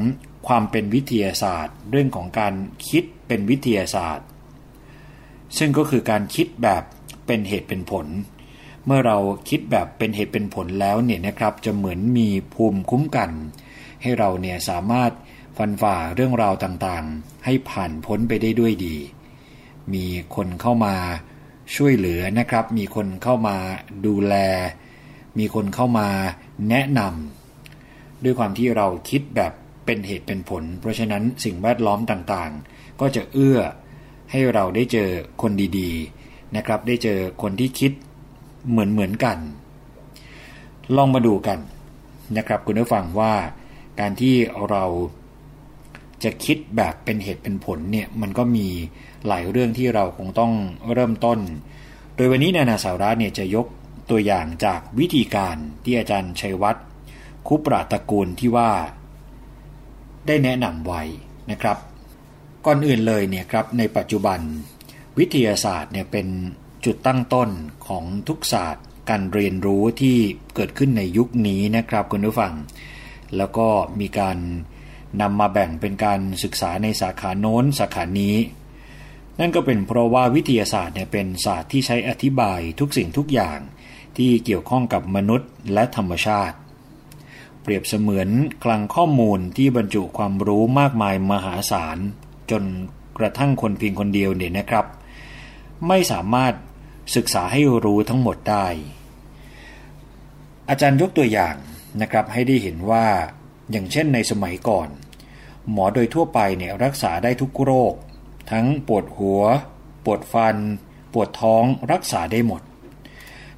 [0.47, 2.55] ความเป็นวิทยาศาสตร์ เรื่องของการ
[2.89, 4.27] คิดเป็นวิทยาศาสตร์
[5.59, 6.83] ซึ่งก็คือการคิดแบบ
[7.27, 8.07] เป็นเหตุเป็นผล
[8.87, 9.19] เมื่อเรา
[9.49, 13.31] คิดแบบเป็นเหตุเป็นผลแล้วเนี่ยนะครับ จะเหมือนมีภูมิคุ้มกัน
[14.03, 15.13] ให้เราเนี่ยสามารถ
[15.57, 18.97] ฟันฝ่าเรื่องราวต่างๆ ให้ผ่านพ้นไปได้ด้วยดี
[19.95, 20.95] มีคนเข้ามา
[21.77, 23.57] ช่วยเหลือนะครับ มีคนเข้ามา
[24.07, 24.35] ดูแล
[25.39, 26.09] มีคนเข้ามา
[26.71, 29.53] แนะนำด้วยความที่เราคิดแบบ
[29.85, 33.59] เป็นเหตุเป็นผล เพราะฉะนั้นสิ่งแวดล้อมต่างๆ ก็จะเอื้อ
[34.31, 35.09] ให้เราได้เจอ
[35.43, 37.93] คนดีๆนะครับ ได้เจอคนที่คิด
[38.71, 39.39] เหมือนเหมือนกัน
[40.97, 41.59] ลองมาดูกัน
[42.37, 43.35] นะครับคุณผู้ฟังว่า
[44.01, 44.35] การที่
[44.71, 44.85] เรา
[46.25, 48.67] จะคิดแบบเป็นเหตุเป็นผลเนี่ยมันก็มี
[49.27, 50.53] หลายเรื่องที่เราคงต้อง
[50.93, 51.39] เริ่มต้น
[52.17, 53.67] โดยวันนี้นานาสาระเนี่ยจะยก
[54.11, 56.85] ตัวอย่างจากวิธีการที่อาจารย์ชัยวัฒน์
[57.47, 58.71] คุปราตะกูลที่ว่า
[60.27, 61.03] ได้แนะนำไว้
[61.51, 61.79] นะครับ
[62.65, 64.41] ก่อนอื่นเลยเนี่ยครับในปัจจุบัน
[65.19, 66.27] วิทยาศาสตร์เนี่ยเป็น
[66.85, 67.51] จุดตั้งต้น
[67.87, 70.17] ของทุกศาสตร์การเรียนรู้ที่
[70.55, 72.53] เกิดขึ้นในยุคนี้นะครับคุณผู้ฟัง
[73.37, 73.69] แล้วก็
[74.01, 74.39] มีการ
[75.21, 78.37] นำมาแบ่งเป็นการศึกษาในสาขาโน้นสาขานี้
[79.41, 83.59] นั่นก็เป็นเพราะว่าวิทยาศาสตร์เนี่ยเป็นศาสตร์ที่ใช้อธิบายทุกสิ่งทุกอย่าง
[84.17, 86.57] ที่เกี่ยวข้องกับมนุษย์และธรรมชาติ
[87.63, 88.29] เปรียบเสมือน
[88.65, 91.99] คลังข้อมูลที่บรรจุความรู้มากมายมหาศาล
[92.51, 92.63] จน
[93.19, 94.87] กระทั่งคนเพียงคนเดียวเนี่ยนะครับ
[95.89, 96.55] ไม่สามารถ
[97.17, 98.67] ศึกษาให้รู้ทั้งหมดได้
[100.69, 101.55] อาจารย์ยกตัวอย่าง
[102.01, 103.07] นะครับให้ได้เห็นว่า
[103.71, 104.89] อย่างเช่นในสมัยก่อน
[105.71, 107.95] หมอโดยทั่วไปเนี่ยรักษาได้ทุกโรค
[108.51, 109.43] ทั้งปวดหัว
[110.05, 110.57] ปวดฟัน
[111.13, 112.63] ปวดท้องรักษาได้หมด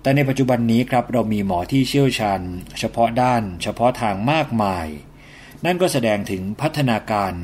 [0.07, 2.41] แต่ในปัจจุบันนี้ครับเรามีหมอที่เชี่ยวชาญ
[2.79, 4.87] เฉพาะด้าน เฉพาะทางมากมาย
[5.65, 7.35] นั่นก็แสดงถึงพัฒนาการ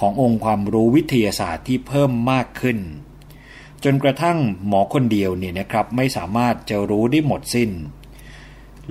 [0.00, 2.78] ขององค์ความรู้วิทยาศาสตร์ที่เพิ่มมากขึ้น
[3.84, 7.70] จนกระทั่งหมอคนเดียวเนี่ยนะครับไม่สามารถจะรู้ได้หมดสิ้น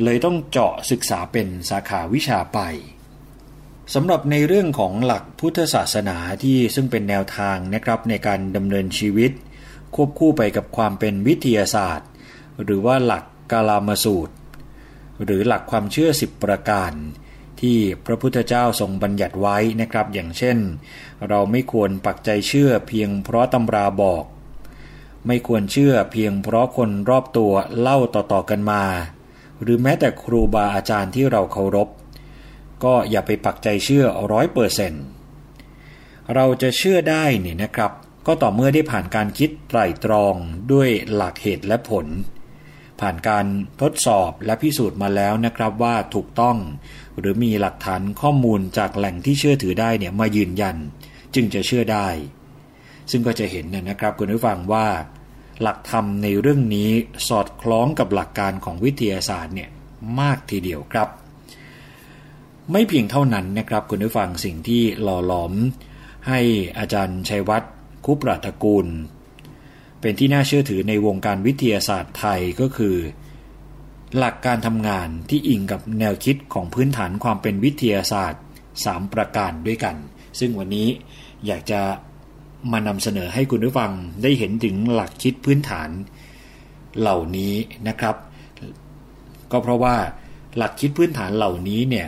[0.03, 2.59] เลยต้องเจาะศึกษาเป็นสาขาวิชาไป
[3.93, 9.31] สำหรับในเรื่องของหลักพุทธศาสนาที่ซึ่งเป็นแนวทางนะครับในการดำเนินชีวิต
[9.95, 12.09] ควบคู่ไปกับความเป็นวิทยาศาสตร์
[12.63, 14.35] หรือว่าหลักกาลามสูตร
[15.23, 16.91] หรือหลักความเชื่อสิบประการ
[17.61, 20.57] ที่พระพุทธเจ้าทรงบัญญัติไว้นะครับ อย่างเช่น
[21.27, 24.25] เราไม่ควรปักใจเชื่อเพียงเพราะตำราบอก
[25.27, 28.83] ไม่ควรเชื่อเพียงเพราะคนรอบตัวเล่าต่อๆกันมา
[29.61, 31.89] หรือแม้แต่ครูบาอาจารย์ที่เราเคารพ
[32.83, 35.03] ก็อย่าไปปักใจเชื่อร้อยเปอร์เซนต์
[36.33, 37.91] เราจะเชื่อได้เนี่ยนะครับ
[38.27, 40.35] ก็ต่อเมื่อได้ผ่านการคิดไตร่ตรอง
[40.71, 42.05] ด้วยหลักเหตุและผล
[42.99, 43.45] ผ่านการ
[43.81, 46.57] ทดสอบและพิสูจน์มาแล้วนะครับว่าถูกต้อง
[47.19, 50.75] หรือมีหลักฐานข้อมูลจากแหล่งที่เชื่อถือได้เนี่ยมายืนยัน
[51.35, 52.07] จึงจะเชื่อได้
[53.11, 54.87] ซึ่งก็จะเห็นนะครับคุณผู้ฟังว่า
[55.61, 56.89] หลักธรรมในเรื่องนี้
[57.27, 59.69] สอดคล้องกับหลักการของวิทยาศาสตร์เนี่ย
[60.19, 61.09] มากทีเดียวครับ
[62.71, 65.53] ไม่เพียงเท่านั้นนะครับคุณผู้ฟังสิ่งที่หล่อหลอม
[66.27, 66.39] ให้
[66.77, 67.71] อาจารย์ชัยวัฒน์
[68.05, 68.87] คุปรัตกูล
[70.05, 72.95] เป็นที่น่าเชื่อถือในวงการวิทยาศาสตร์ไทยก็คือ
[74.17, 78.41] หลักการทำงานที่อิงกับแนวคิดของพื้นฐานความเป็นวิทยาศาสตร์
[78.81, 79.95] 3 ประการด้วยกัน
[80.39, 80.87] ซึ่งวันนี้
[81.45, 81.81] อยากจะ
[82.71, 83.91] มานำเสนอให้คุณผู้ฟัง
[84.23, 85.89] ได้เห็นถึงหลักคิดพื้นฐาน
[86.99, 87.53] เหล่านี้
[87.87, 88.15] นะครับ
[89.51, 89.95] ก็เพราะว่า
[90.57, 92.07] หลักคิดพื้นฐานเหล่านี้เนี่ย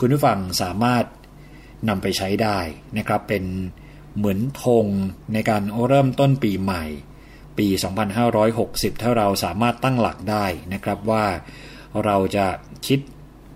[0.00, 1.04] คุณผู้ฟังสามารถ
[1.88, 2.58] นำไปใช้ได้
[2.98, 3.44] นะครับเป็น
[4.16, 4.86] เหมือนธง
[5.32, 6.84] ในการเริ่มต้นปีใหม่
[7.58, 7.66] ปี
[8.34, 11.24] 2560 ถ้าเราสามารถตั้งหลักได้นะครับว่า
[12.04, 12.46] เราจะ
[12.86, 13.00] คิด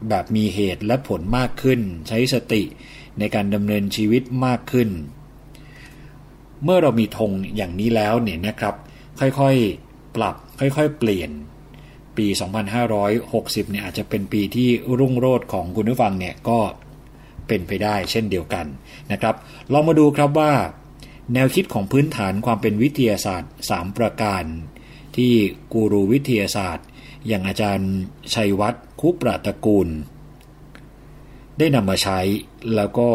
[0.09, 2.62] แบบมีเหตุและผลมากขึ้น ใช้สติ
[3.18, 4.88] ในการดำเนินชีวิตมากขึ้น
[6.64, 8.74] เมื่อเรามีธงอย่างนี้แล้วเนี่ยนะครับ
[9.20, 11.30] ค่อยๆปรับค่อยๆ เปลี่ยน
[12.16, 12.26] ปี
[12.99, 14.68] 2560 เนี่ยอาจจะเป็นปีที่
[14.99, 16.59] รุ่งโรจน์ของคุณผู้ฟังเนี่ยก็
[17.49, 18.66] เป็นไปได้เช่นเดียวกัน
[19.12, 19.34] นะครับ
[19.72, 20.53] ลองมาดูครับว่า
[21.35, 24.45] แนวคิดของพื้นฐานความเป็นวิทยาศาสตร์ 3 ประการ
[25.16, 25.33] ที่
[25.72, 26.87] กูรูวิทยาศาสตร์
[27.27, 27.93] อย่างอาจารย์
[28.35, 29.89] ชัยวัฒน์คุปราตกูล
[31.59, 32.18] ได้นำมาใช้
[32.77, 33.11] แล้วก็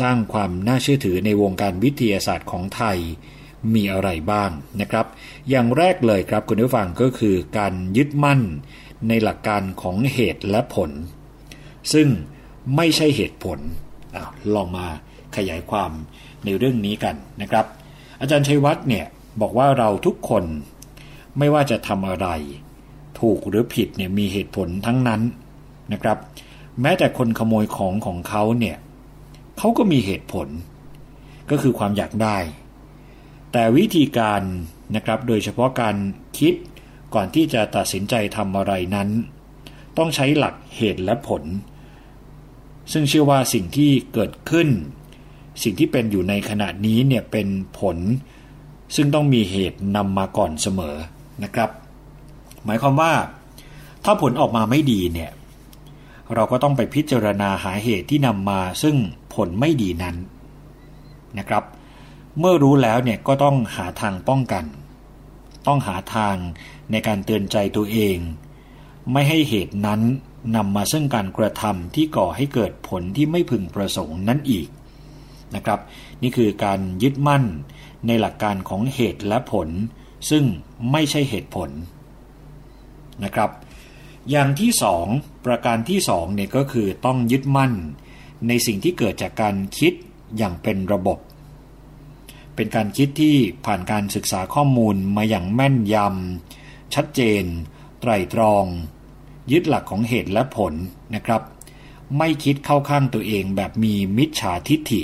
[0.00, 2.98] สร้างความน่าเชื่อถือในวงการวิทยาศาสตร์ของไทย
[3.74, 4.50] มีอะไรบ้าง
[4.80, 5.06] นะครับ
[5.50, 8.40] อย่างแรกเลยครับคุณผู้ฟังก็คือการยึดมั่น
[9.08, 10.90] ในหลักการของเหตุและผล
[11.92, 12.08] ซึ่ง
[12.76, 13.58] ไม่ใช่เหตุผล
[14.14, 14.16] อ
[14.54, 14.86] ลองมา
[15.36, 15.92] ขยายความ
[16.44, 17.66] ในเรื่องนี้กันนะครับ
[18.20, 19.04] อาจารย์ชัยวัฒน์เนี่ย
[19.40, 20.44] บอกว่าเราทุกคน
[21.38, 22.28] ไม่ว่าจะทำอะไร
[23.20, 25.20] ถูกหรือผิดเนี่ยมีเหตุผลทั้งนั้น
[25.92, 26.18] นะครับ
[26.80, 28.76] แม้แต่คนขโมยของของเขาเนี่ย
[29.58, 30.48] เขาก็มีเหตุผล
[31.50, 32.38] ก็คือความอยากได้
[33.52, 34.42] แต่วิธีการ
[34.96, 35.96] นะครับโดยเฉพาะการ
[36.38, 36.54] คิด
[37.14, 39.08] ก่อนที่จะตัดสินใจทำอะไรนั้น
[39.98, 41.42] ต้องใช้หลักเหตุและผล
[42.92, 44.68] ซึ่งเชื่อว่าสิ่งที่เกิดขึ้น
[45.62, 47.48] สิ่งที่เป็นอยู่ในขณะนี้เนี่ยเป็น
[47.78, 47.98] ผล
[48.96, 50.96] ซึ่งต้องมีเหตุนำมาก่อนเสมอ
[51.44, 51.70] นะครับ
[52.64, 53.12] หมายความว่า
[54.04, 55.30] ถ้าผลออกมาไม่ดีเนี่ย
[56.34, 58.96] เราก็ต้องไปพิจารณาหาเหตุที่นำมาซึ่ง
[59.34, 60.16] ผลไม่ดีนั้น
[61.38, 61.64] นะครับ
[62.38, 64.64] เมื่อรู้แล้วเนี่ยก็ต้องหาทางป้องกัน
[65.66, 66.36] ต้องหาทาง
[66.90, 68.16] ในการเตือนใจตัวเอง
[69.12, 70.00] ไม่ให้เหตุนั้น
[70.56, 74.68] นำมาซึ่งการกระทำที่ก่อให้เกิดผลที่ไม่พึงประสงค์นั้นอีก
[75.56, 75.80] นะครับ
[76.22, 77.44] นี่คือการยึดมั่น
[78.06, 79.68] ในหลักการของเหตุและผล
[80.30, 80.44] ซึ่ง
[80.90, 81.70] ไม่ใช่เหตุผล
[83.24, 83.50] นะครับ
[84.30, 85.06] อย่างที่สอง
[85.46, 87.72] ประการที่สองเนี่ยก็คือต้องยึดมั่น
[88.48, 89.92] ในสิ่งที่เกิดจากการคิด
[90.36, 91.18] อย่างเป็นระบบ
[92.54, 93.36] เป็นการคิดที่
[93.66, 97.44] ผ่านการศึกษาข้อมูลมาอย่างแม่นยำชัดเจน
[98.00, 98.64] ไตรตรอง
[99.52, 100.72] ยึดหลักของเหตุและผล
[101.14, 101.42] นะครับ
[102.18, 105.02] ไม่คิดเข้าข้างตัวเองแบบมีมิจฉาทิฏฐิ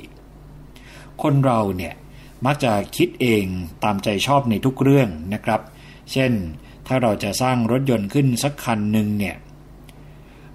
[1.23, 1.95] คนเราเนี่ย
[2.47, 3.45] มักจะคิดเอง
[3.85, 5.61] ตามใจชอบในทุกเรื่องนะครับ
[6.13, 6.33] เช่น
[6.87, 9.37] ถ้าเราจะสร้างรถยนต์ขึ้นสักคันหนึ่งเนี่ย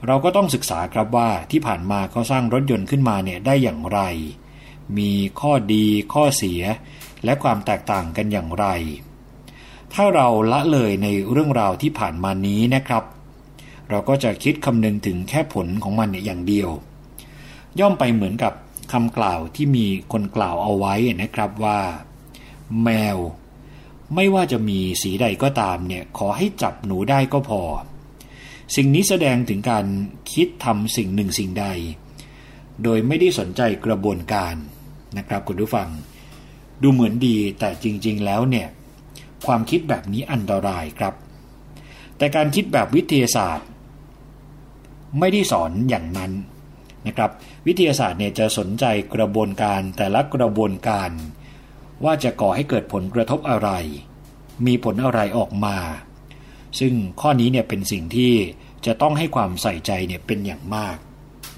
[0.06, 4.00] เราก็ต้องศึกษาครับว่าที่ผ่านมาเขาสร้างรถยนต์ขึ้นมาเนี่ยได้อย่างไร
[4.98, 6.62] มีข้อดีข้อเสีย
[7.24, 8.66] และความแตกต่างกันอย่างไร
[9.94, 13.04] ถ้าเราละเลยในเรื่องราวที่ผ่านมานี้นะครับ
[13.90, 16.70] เราก็จะคิดคำนึงถึงแค่ผลของมันเนี่ยอย่างเดียว
[17.80, 18.54] ย่อมไปเหมือนกับ
[18.92, 21.80] คำกล่าวที่มีคนกล่าวเอาไว้นะครับว่า
[22.84, 23.18] แมว
[24.16, 27.62] ไม่ว่าจะมีสีใดก็ตามเนี่ยขอให้จับหนูได้ก็พอ
[28.76, 29.86] สิ่งนี้แสดงถึงการ
[30.34, 31.66] คิดทำสิ่งหนึ่งสิ่งใด
[32.84, 34.56] โดยไม่ได้สนใจกระบวนการ
[35.18, 35.90] นะครับคุณผู้ฟัง
[36.82, 38.68] ดูเหมือนดีแต่จริง ๆ แล้วเนี่ย
[39.46, 41.14] ความคิดแบบนี้อันตรายครับ
[42.18, 43.68] แต่การคิดแบบวิทยาศาสตร์
[45.20, 46.32] ไม่ได้สอนอย่างนั้น
[47.08, 47.32] นะครับ
[47.68, 48.86] วิทยาศาสตร์เนี่ยจะสนใจ
[49.16, 51.12] กระบวนการแต่ละกระบวนการ
[52.04, 53.70] ว่าจะก่อให้เกิดผลกระทบอะไร
[54.66, 55.78] มีผลอะไรออกมา
[56.80, 58.34] ซึ่งข้อนี้เนี่ยเป็นสิ่งที่
[58.86, 60.98] จะต้องให้ความใส่ใจเนี่ยเป็นอย่างมาก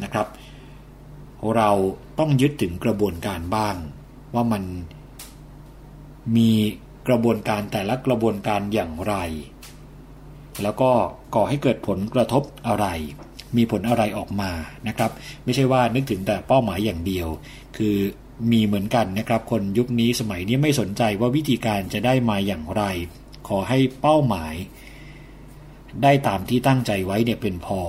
[0.04, 0.28] นะครับ
[1.56, 1.70] เรา
[2.20, 3.76] ต้องยึดถึงกระบวนการบ้าง
[4.34, 4.64] ว่ามัน
[6.36, 6.52] มี
[7.08, 9.16] กระบวนการแต่ละกระบวนการอย่างไร
[10.64, 10.92] แล้วก็
[11.36, 12.86] ก่อให้เกิดผลกระทบอะไร
[13.56, 14.52] มีผลอะไรออกมา
[14.88, 15.12] นะครับ
[15.44, 17.28] ไม่ใช่ว่านึกถึงแต่เป้าหมายอย่างเดียว
[17.78, 17.96] คือ
[18.52, 22.84] มีเหมือนกันนะครับ คนยุคนี้สมัยนี้ไม่สนใจว่าวิธีการจะได้มาอย่างไร
[23.48, 24.54] ขอให้เป้าหมาย
[26.04, 27.82] ได้ตามที่ตั้งใจไว้เนี่ยเป็นพอ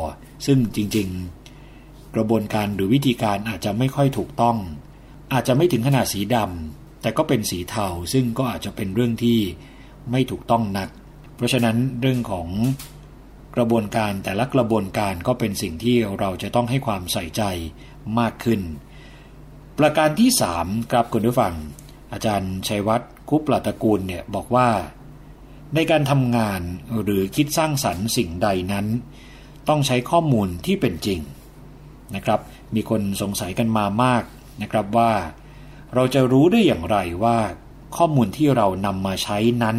[0.46, 1.08] ซึ่งจริง
[1.60, 4.56] ๆ กระบวนการหรือวิธีการอาจจะไม่ค่อยถูกต้อง
[5.32, 9.38] อาจจะไม่ถึงขนาดสีดำแต่ก็เป็นสีเทาซึ่งก็อาจจะเป็นเรื่องที่
[10.10, 10.88] ไม่ถูกต้องนัก
[11.36, 12.48] เพราะฉะนั้นเรื่องของ
[13.56, 17.42] กระบวนการแต่ละกระบวนการก็เป็นสิ่งที่เราจะต้องให้ความใส่ใจ
[18.18, 18.60] มากขึ้น
[19.78, 21.54] ประการที่สามครับคุณผู้ฟัง
[22.12, 24.68] อาจารย์ชัยวัฒน์คุปปลตะกูลเนี่ยบอกว่า
[25.74, 26.60] ในการทำงาน
[27.02, 28.86] หรือคิดสร้างสรรค์สิ่งใดนั้น
[29.68, 31.20] ต้องใช้ข้อมูลที่เป็นจริง
[32.14, 32.40] นะครับ
[32.74, 34.24] มีคนสงสัยกันมามาก
[34.62, 35.12] นะครับว่า
[35.94, 37.38] เราจะรู้ได้อย่างไรว่า
[37.96, 39.76] ข้อมูลที่เรานำมาใช้นั้น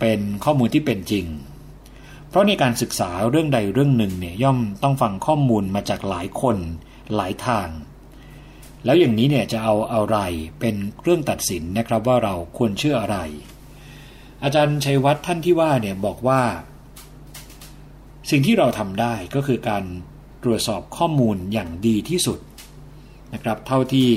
[0.00, 1.24] เป็นข้อมูลที่เป็นจริง
[2.28, 6.56] เพราะในการศึกษาเรื่องใดเรื่องหนึ่งเนี่ยย่อมต้องฟังข้อมูลมาจากหลายคน
[7.14, 7.68] หลายทาง
[8.84, 10.18] แล้วอย่างนี้เนี่ยจะเอาอะไร
[10.60, 13.18] เป็นเครื่องตัดสินนะครับว่าเราควรเชื่ออะไร
[14.42, 16.42] อาจารย์ชัยวัฒน์ท่านที่ว่าเนี่ยบอกว่า
[18.30, 19.84] สิ่งที่เราทำได้ก็คือการ
[20.42, 22.38] ตรวจสอบข้อมูลอย่างดีที่สุด
[23.34, 24.08] นะครับเท่าที่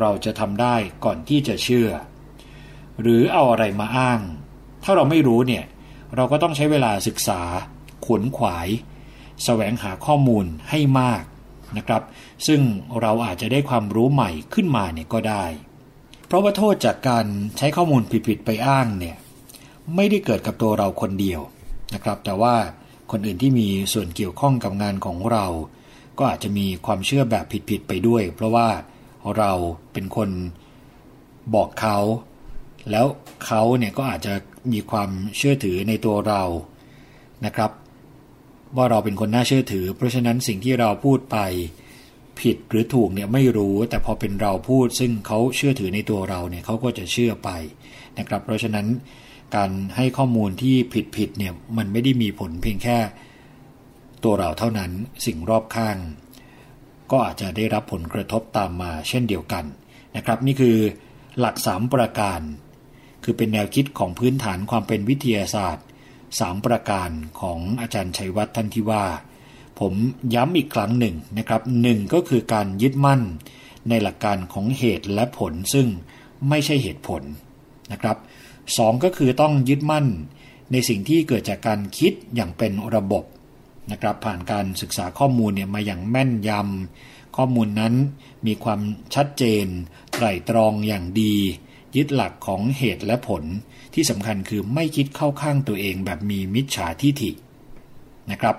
[0.00, 1.88] เราจะทำได้ก่อนที่จะเชื่อ
[3.00, 4.20] หรือเอาอะไรมาอ้าง
[4.84, 5.64] ถ้าเราไม่รู้เนี่ย
[6.16, 7.40] เราก็ต้องใช้เวลาศึกษา
[8.04, 8.68] ขวนขวาย
[9.44, 11.22] แสวงหาข้อมูลให้มาก
[11.76, 12.02] นะครับ
[12.46, 12.60] ซึ่ง
[13.00, 15.44] เราอาจจะได้ความรู้ใหม่ขึ้นมาเนี่ยก็ได้
[16.26, 17.26] เพราะว่าโทษจากการ
[17.58, 19.16] ใช้ข้อมูลผิดๆไปอ้างเนี่ย
[19.96, 21.40] ไม่ได้เกิดกับตัวเราคนเดียว
[21.94, 22.54] นะครับ แต่ว่า
[23.10, 25.46] คนอื่นที่มีส่วนเกี่ยวข้องกับงานของเรา
[26.18, 28.68] ก็อาจจะมีความเชื่อแบบผิดๆไปด้วย เพราะว่า
[29.38, 29.52] เรา
[29.92, 30.30] เป็นคน
[31.54, 31.98] บอกเขา
[32.90, 33.06] แล้ว
[33.46, 34.34] เขาเนี่ยก็อาจจะ
[34.72, 36.42] มีความเชื่อถือในตัวเรา
[37.46, 37.70] นะครับ
[38.76, 41.38] ว่าเราเป็นคนน่าเชื่อถือ เพราะฉะนั้นสิ่งที่เราพูดไป
[42.40, 47.50] ผิดหรือถูกเนี่ยไม่รู้ แต่พอเป็นเราพูด ซึ่งเขาเชื่อถือในตัวเราเนี่ยเขาก็จะเชื่อไป
[48.18, 48.86] นะครับ เพราะฉะนั้น
[49.56, 52.98] การให้ข้อมูลที่ผิดผิดเนี่ยมันไม่ได้มีผลเพียงแค่
[54.24, 54.90] ตัวเราเท่านั้น
[55.26, 55.96] สิ่งรอบข้าง
[57.10, 59.64] ก็อาจจะได้รับผลกระทบตามมาเช่นเดียวกัน
[60.16, 60.76] นะครับ นี่คือ
[61.40, 62.40] หลักสามประการ
[63.28, 65.86] คือเป็นแนวคิดของพื้นฐานความเป็นวิทยาศาสตร์
[66.24, 67.10] 3 ประการ
[67.40, 69.04] ของอาจารย์ชัยวัฒน์ท่านที่ว่า
[69.80, 69.92] ผม
[70.34, 73.22] ย้ำอีกครั้งหนึ่งนะครับหนึ่งก็คือการยึดมั่น
[73.88, 75.86] ในหลักการของเหตุและผลซึ่ง
[76.48, 77.22] ไม่ใช่เหตุผล
[77.92, 78.16] นะครับ
[78.78, 80.06] สองก็คือต้องยึดมั่น
[80.72, 83.24] ในสิ่งที่เกิดจากการคิดอย่างเป็นระบบ
[83.92, 87.94] นะครับผ่านการศึกษาข้อมูลเนี่ยมาอย่างแม่นยำข้อมูลนั้น
[88.46, 88.80] มีความ
[89.14, 89.66] ชัดเจน
[90.14, 91.36] ไตร่ตรองอย่างดี
[91.96, 93.44] ยึดหลักของเหตุและผล
[93.94, 97.30] ที่สำคัญคือไม่คิดเข้าข้างตัวเองแบบมีมิจฉาทิฐิ
[98.30, 98.56] นะครับ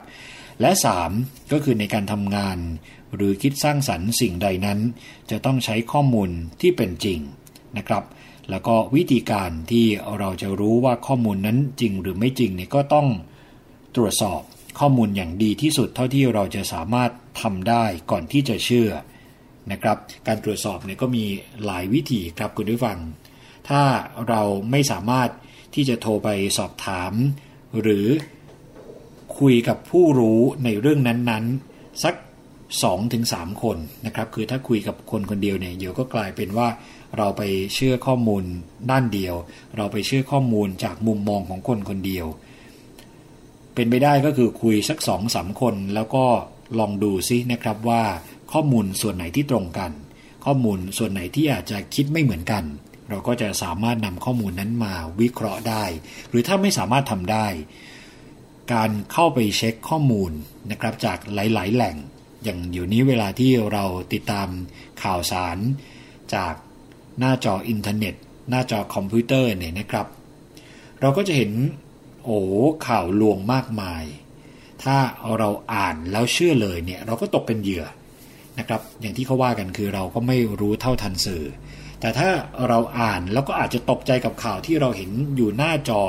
[0.62, 0.72] และ
[1.12, 2.58] 3 ก็คือในการทำงาน
[3.16, 4.80] หรือคิดสร้างสรรค์สิ่งใดนั้น
[5.32, 6.30] จะต้องใช้ข้อมูล
[6.62, 7.20] ที่เป็นจริง
[7.78, 8.04] นะครับ
[8.50, 9.86] แล้วก็วิธีการที่
[10.20, 13.08] เราจะรู้ว่าข้อมูลนั้นจริงหรือไม่จริงเนี่ยก็ต้อง
[13.96, 14.42] ตรวจสอบ
[14.80, 17.12] ข้อมูลอย่างดีที่สุดเท่าที่เราจะสามารถ
[17.42, 18.90] ทำได้ก่อนที่จะเชื่อ
[19.72, 19.98] นะครับ
[20.28, 21.26] การตรวจสอบเนี่ยก็มี
[21.66, 22.98] หลายวิธีครับคุณผู้ฟัง
[23.70, 23.82] ถ้า
[24.30, 24.42] เรา
[24.72, 25.30] ไม่สามารถ
[25.76, 27.14] ที่จะโทรไปสอบถาม
[27.82, 28.08] หรือ
[29.40, 32.16] คุยกับผู้รู้ในเรื่องนั้นๆ สัก
[32.88, 36.68] 2-3 คนนะครับ คือถ้าคุยกับคนคนเดียวเนี่ยเดี๋ยวก็กลายเป็นว่า
[37.18, 37.42] เราไป
[37.76, 38.44] เชื่อข้อมูล
[38.92, 39.36] ด้านเดียว
[39.78, 42.26] เราไปเชื่อข้อมูลจากมุมมองของคนคนเดียว
[43.76, 46.26] เป็นไปได้ก็คือคุยสักสองสามคน แล้วก็
[46.80, 48.04] ลองดูซินะครับว่า
[48.54, 49.92] ข้อมูลส่วนไหนที่ตรงกัน
[50.46, 52.64] ข้อมูลส่วนไหนที่อาจจะคิดไม่เหมือนกัน
[53.10, 55.84] เราก็จะสามารถนำข้อมูลนั้นมาวิเคราะห์ได้
[56.30, 57.48] หรือถ้าไม่สามารถทำได้
[58.74, 60.32] การเข้าไปเช็คข้อมูล
[60.72, 61.96] นะครับจากหลาย ๆ แหล่ง
[62.44, 64.48] อย่างเดี๋ยวนี้เวลาที่เราติดตาม
[65.04, 65.58] ข่าวสาร
[66.34, 66.54] จาก
[67.20, 68.16] หน้าจออินเทอร์เน็ต
[68.50, 70.08] หน้าจอคอมพิวเตอร์เนี่ยนะครับ
[71.02, 71.52] เราก็จะเห็น
[72.24, 72.40] โอ้
[72.88, 74.04] ข่าวลวงมากมาย
[74.84, 74.98] ถ้า
[75.38, 77.86] เราอ่านแล้วเชื่อเลยเนี่ยเราก็ตกเป็นเหยื่อ
[78.60, 81.44] นะครับ อย่างที่เขาว่ากันคือเราก็ไม่รู้เท่าทันสื่อ
[82.00, 82.30] แต่ถ้า
[82.68, 86.02] เราอ่านแล้วก็อาจจะตกใจกับข่าวที่เราเห็นอยู่หน้าจอ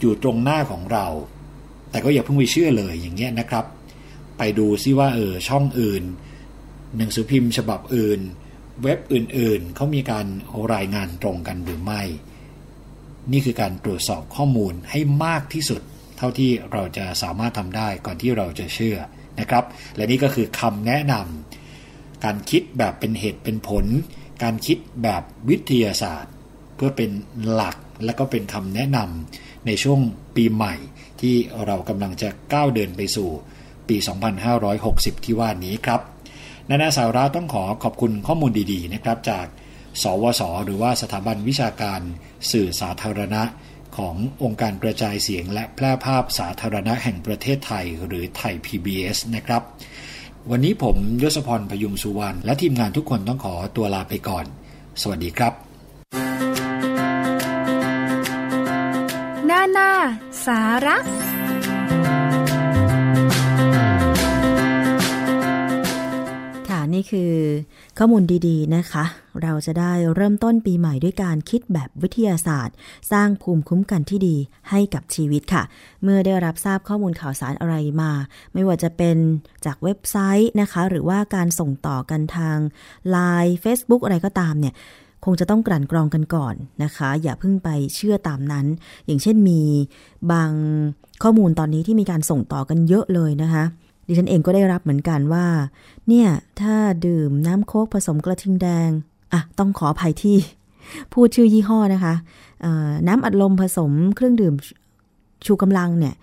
[0.00, 1.06] อยู่ตรงหน้าของเรา
[1.90, 3.64] แต่ก็อย่าเพิ่งไปเชื่อเลยอย่างเงี้ยนะครับ
[4.38, 6.02] ไปดูซิว่าเออช่องอื่น
[6.96, 8.20] หนังสือพิมพ์ฉบับอื่น
[8.82, 10.26] เว็บอื่นๆเขามีการ
[10.74, 12.02] รายงานตรงกันหรือไม่
[13.32, 15.82] นี่คือการตรวจสอบข้อมูลให้มากที่สุด
[16.18, 18.96] เท่าที่เราจะสามารถทำได้ก่อนที่เราจะเชื่อ
[19.40, 19.64] นะครับ
[19.96, 23.84] และนี่ก็คือคำแนะนำการคิดแบบเป็นเหตุเป็นผล
[24.42, 26.32] การคิดแบบวิทยาศาสตร์
[26.76, 27.10] เพื่อเป็น
[27.50, 30.00] หลักและก็เป็นคำแนะนำในช่วง
[30.36, 30.74] ปีใหม่
[31.20, 31.34] ที่
[31.66, 33.28] เรากำลังจะก้าวเดินไปสู่
[33.88, 33.96] ปี
[34.60, 36.00] 2560 ที่ว่านี้ครับ
[36.68, 39.46] นานาสาระต้องขอขอบคุณข้อมูลดีๆนะครับจาก
[40.02, 42.00] สวส หรือว่าสถาบันวิชาการ
[42.50, 43.42] สื่อสาธารณะ
[43.96, 49.62] ขององค์การกระจายเสียงและแพร่ภาพสาธารณะแห่งประเทศไทย หรือไทย PBS นะครับ
[50.50, 54.44] วันนี้ผมยศพรพยุงสุวรรณและทีมงานทุกคนต้องขอตัวลาไปก่อน
[55.02, 55.52] สวัสดีครับ
[59.46, 59.90] หน้าหน้า
[60.46, 60.96] สาระ
[66.68, 67.32] ค่ะนี่คือ
[67.98, 69.04] ข้อมูลดีๆนะคะ
[69.42, 72.74] เราจะได้เริ่มต้นปีใหม่ด้วยการคิดแบบวิทยาศาสตร์
[73.12, 74.36] สร้างภูมิคุ้มกันที่ดี
[74.70, 75.62] ให้กับชีวิตค่ะ
[76.02, 78.12] เมื่อได้รับทราบข้อมูลข่าวสารอะไรมา
[78.54, 79.16] ไม่ว่าจะเป็น
[79.64, 82.56] จากเว็บไซต์นะคะ หรือว่าการส่งต่อกันทาง
[83.14, 84.74] Line Facebook อะไรก็ตามเนี่ย
[85.24, 88.66] คงจะต้องกลั่นกรองกันก่อนนะคะ อย่าเพิ่งไปเชื่อตามนั้น
[89.06, 89.60] อย่างเช่นมี
[90.32, 90.50] บาง
[91.22, 93.64] ข้อมูลตอนนี้ที่มีการส่งต่อกันเยอะเลยนะคะ
[94.06, 95.46] ดิฉันเองก็ได้รับเหมือนกันว่า
[96.08, 96.28] เนี่ย
[96.60, 96.76] ถ้า
[97.06, 98.90] ดื่มน้ำโคกผสมกระทิงแดง
[99.32, 100.36] อะ ต้องขออภัยที่
[101.12, 102.14] พูดชื่อยี่ห้อนะคะ
[103.08, 104.54] น้ำอัดลมผสมเครื่องดื่ม
[105.46, 106.14] ชูกำลังเนี่ย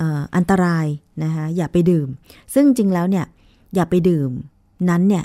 [0.00, 0.02] อ
[0.36, 0.86] อันตราย
[1.24, 2.08] นะคะอย่าไปดื่ม
[2.54, 3.26] ซึ่งจริงแล้วเนี่ย
[3.74, 4.30] อย่าไปดื่ม
[4.90, 5.24] นั้นเนี่ย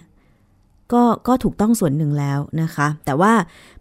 [0.93, 3.33] ก็ก็ถูกต้องส่วนหนึ่งแล้วนะคะ แต่ว่า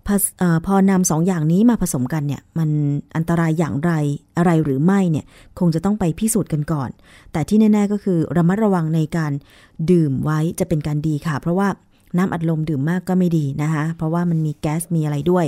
[0.07, 2.70] พออพอนำสองอย่างนี้มาผสมกันเนี่ย มัน
[3.16, 3.92] อันตรายอย่างไร
[4.36, 5.24] อะไรหรือไม่เนี่ย
[5.59, 6.90] คงจะต้องไปพิสูจน์กันก่อน
[7.32, 9.32] แต่ที่แน่ ๆ ก็คือระมัดระวังในการ
[9.90, 11.68] ดื่มไว้จะเป็นการดีค่ะ เพราะว่า
[12.16, 15.46] น้ำอัดลมดื่มมากก็ไม่ดีนะคะ เพราะว่ามันมีแก๊สมีอะไรด้วย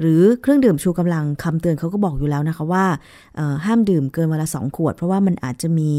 [0.00, 2.84] หรือเครื่องดื่มชูกำลังคำเตือนเขาก็บอกอยู่แล้วนะคะว่า
[3.64, 5.90] ห้ามดื่มเกินวันละสองขวด เพราะว่ามันอาจจะมี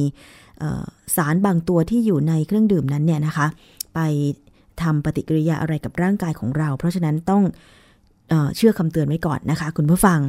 [1.15, 3.47] สารบางตัวที่อยู่ในเครื่องดื่มนั้นเนี่ยนะคะ
[3.95, 3.99] ไป
[4.84, 7.43] ทำปฏิกิริยาอะไรกับร่างกายของเรา เพราะฉะนั้นต้อง
[8.55, 10.19] เชื่อคำเตือนไว้ก่อนนะคะ คุณผู้ฟัง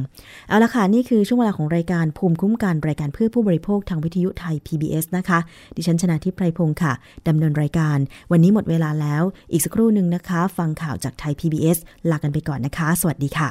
[0.47, 5.39] เอาละค่ะ นี่คือช่วงเวลาของรายการภูมิคุ้มกันรายการเพื่อผู้บริโภคทางวิทยุไทย PBS นะคะ
[5.75, 6.93] ดิฉันชนะทิพไพรพงศ์ค่ะ
[7.27, 7.97] ดำเนินรายการ
[8.31, 11.77] วันนี้หมดเวลาแล้ว อีกสักครู่หนึ่งนะคะ ฟังข่าวจากไทย PBS
[12.09, 13.49] ลากันไปก่อนนะคะ สวัสดีค่ะ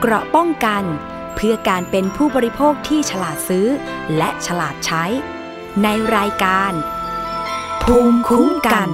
[0.00, 0.82] เกราะป้องกัน
[1.36, 3.66] เพื่อการเป็นผู้บริโภคที่ฉลาดซื้อ
[4.16, 5.04] และฉลาดใช้
[5.82, 6.72] ในรายการ
[7.82, 8.88] ภูมิคุ้มกัน